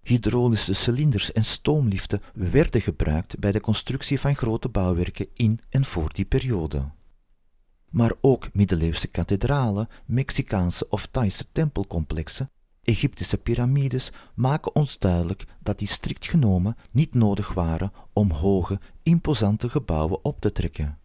Hydraulische 0.02 0.74
cilinders 0.74 1.32
en 1.32 1.46
stoomliften 1.46 2.22
werden 2.34 2.82
gebruikt 2.82 3.40
bij 3.40 3.52
de 3.52 3.62
constructie 3.62 4.20
van 4.20 4.36
grote 4.36 4.70
bouwwerken 4.70 5.28
in 5.34 5.60
en 5.70 5.86
voor 5.86 6.14
die 6.14 6.26
periode. 6.26 6.92
Maar 7.90 8.14
ook 8.22 8.54
middeleeuwse 8.54 9.08
kathedralen, 9.08 9.88
Mexicaanse 10.06 10.90
of 10.90 11.06
Thaise 11.06 11.46
tempelcomplexen, 11.52 12.50
Egyptische 12.84 13.38
piramides 13.38 14.12
maken 14.36 14.76
ons 14.76 15.00
duidelijk 15.00 15.46
dat 15.62 15.80
die 15.80 15.88
strikt 15.88 16.28
genomen 16.28 16.76
niet 16.92 17.14
nodig 17.14 17.54
waren 17.54 17.92
om 18.14 18.32
hoge, 18.32 18.80
imposante 19.04 19.70
gebouwen 19.70 20.24
op 20.24 20.42
te 20.42 20.52
trekken 20.52 21.00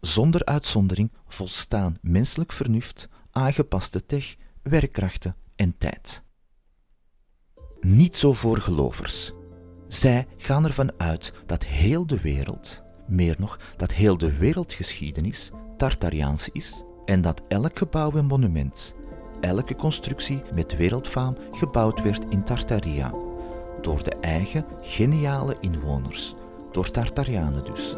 zonder 0.00 0.44
uitzondering 0.44 1.12
volstaan 1.28 1.98
menselijk 2.00 2.52
vernuft, 2.52 3.08
aangepaste 3.30 4.06
tech, 4.06 4.34
werkkrachten 4.62 5.36
en 5.56 5.78
tijd. 5.78 6.22
Niet 7.80 8.16
zo 8.16 8.32
voor 8.32 8.58
gelovers. 8.58 9.32
Zij 9.88 10.26
gaan 10.36 10.64
ervan 10.64 10.92
uit 10.96 11.32
dat 11.46 11.64
heel 11.64 12.06
de 12.06 12.20
wereld, 12.20 12.82
meer 13.06 13.36
nog, 13.38 13.60
dat 13.76 13.92
heel 13.92 14.18
de 14.18 14.36
wereldgeschiedenis 14.36 15.50
Tartariaans 15.76 16.48
is 16.48 16.82
en 17.04 17.20
dat 17.20 17.42
elk 17.48 17.78
gebouw 17.78 18.12
en 18.12 18.24
monument, 18.24 18.94
elke 19.40 19.74
constructie 19.74 20.42
met 20.54 20.76
wereldfaam 20.76 21.36
gebouwd 21.52 22.02
werd 22.02 22.24
in 22.28 22.44
Tartaria, 22.44 23.14
door 23.80 24.04
de 24.04 24.16
eigen 24.20 24.64
geniale 24.80 25.56
inwoners, 25.60 26.34
door 26.72 26.90
Tartarianen 26.90 27.64
dus. 27.64 27.96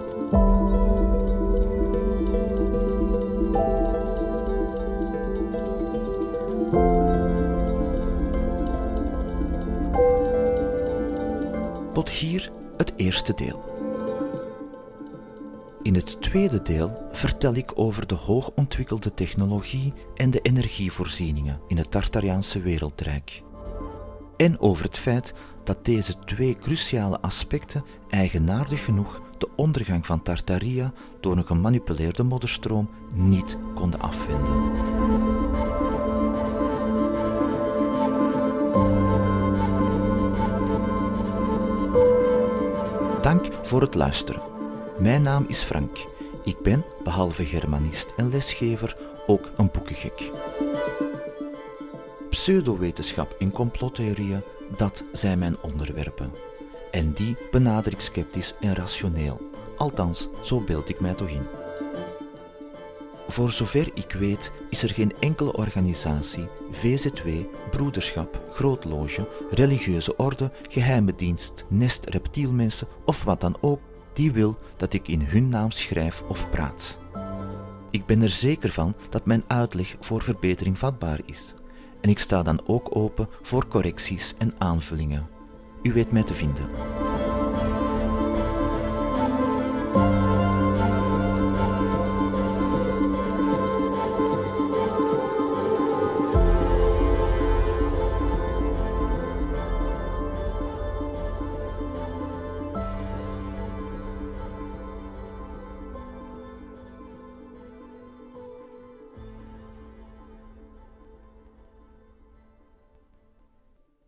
Tot 11.92 12.10
hier 12.10 12.52
het 12.76 12.92
eerste 12.96 13.34
deel. 13.34 13.70
In 15.82 15.94
het 15.94 16.22
tweede 16.22 16.62
deel 16.62 17.08
vertel 17.12 17.54
ik 17.54 17.72
over 17.74 18.06
de 18.06 18.14
hoogontwikkelde 18.14 19.14
technologie 19.14 19.92
en 20.14 20.30
de 20.30 20.40
energievoorzieningen 20.40 21.60
in 21.68 21.76
het 21.76 21.90
Tartariaanse 21.90 22.60
wereldrijk. 22.60 23.42
En 24.36 24.60
over 24.60 24.84
het 24.84 24.98
feit 24.98 25.34
dat 25.64 25.84
deze 25.84 26.18
twee 26.18 26.56
cruciale 26.56 27.20
aspecten 27.20 27.84
eigenaardig 28.08 28.84
genoeg 28.84 29.22
de 29.38 29.48
ondergang 29.56 30.06
van 30.06 30.22
Tartaria 30.22 30.92
door 31.20 31.36
een 31.36 31.44
gemanipuleerde 31.44 32.22
modderstroom 32.22 32.90
niet 33.14 33.58
konden 33.74 34.00
afwenden. 34.00 34.70
Dank 43.32 43.54
voor 43.62 43.80
het 43.80 43.94
luisteren. 43.94 44.42
Mijn 44.98 45.22
naam 45.22 45.44
is 45.48 45.62
Frank. 45.62 45.96
Ik 46.44 46.58
ben, 46.62 46.84
behalve 47.02 47.46
germanist 47.46 48.12
en 48.16 48.30
lesgever, 48.30 48.96
ook 49.26 49.50
een 49.56 49.70
boekengek. 49.72 50.30
Pseudowetenschap 52.30 53.36
en 53.38 53.50
complottheorieën, 53.50 54.42
dat 54.76 55.04
zijn 55.12 55.38
mijn 55.38 55.60
onderwerpen. 55.62 56.32
En 56.90 57.12
die 57.12 57.36
benader 57.50 57.92
ik 57.92 58.00
sceptisch 58.00 58.54
en 58.60 58.74
rationeel. 58.74 59.40
Althans, 59.76 60.28
zo 60.42 60.60
beeld 60.60 60.88
ik 60.88 61.00
mij 61.00 61.14
toch 61.14 61.28
in. 61.28 61.61
Voor 63.32 63.50
zover 63.50 63.90
ik 63.94 64.12
weet 64.12 64.52
is 64.70 64.82
er 64.82 64.90
geen 64.90 65.12
enkele 65.20 65.52
organisatie, 65.52 66.48
VZW, 66.70 67.28
broederschap, 67.70 68.42
grootloge, 68.50 69.28
religieuze 69.50 70.16
orde, 70.16 70.52
geheime 70.68 71.14
dienst, 71.14 71.64
nest 71.68 72.04
reptielmensen 72.04 72.88
of 73.04 73.24
wat 73.24 73.40
dan 73.40 73.56
ook 73.60 73.80
die 74.12 74.32
wil 74.32 74.56
dat 74.76 74.92
ik 74.92 75.08
in 75.08 75.20
hun 75.20 75.48
naam 75.48 75.70
schrijf 75.70 76.22
of 76.28 76.50
praat. 76.50 76.98
Ik 77.90 78.06
ben 78.06 78.22
er 78.22 78.30
zeker 78.30 78.70
van 78.70 78.94
dat 79.10 79.26
mijn 79.26 79.44
uitleg 79.46 79.96
voor 80.00 80.22
verbetering 80.22 80.78
vatbaar 80.78 81.20
is. 81.26 81.54
En 82.00 82.10
ik 82.10 82.18
sta 82.18 82.42
dan 82.42 82.60
ook 82.66 82.96
open 82.96 83.28
voor 83.42 83.68
correcties 83.68 84.34
en 84.38 84.52
aanvullingen. 84.58 85.28
U 85.82 85.92
weet 85.92 86.12
mij 86.12 86.22
te 86.22 86.34
vinden. 86.34 86.68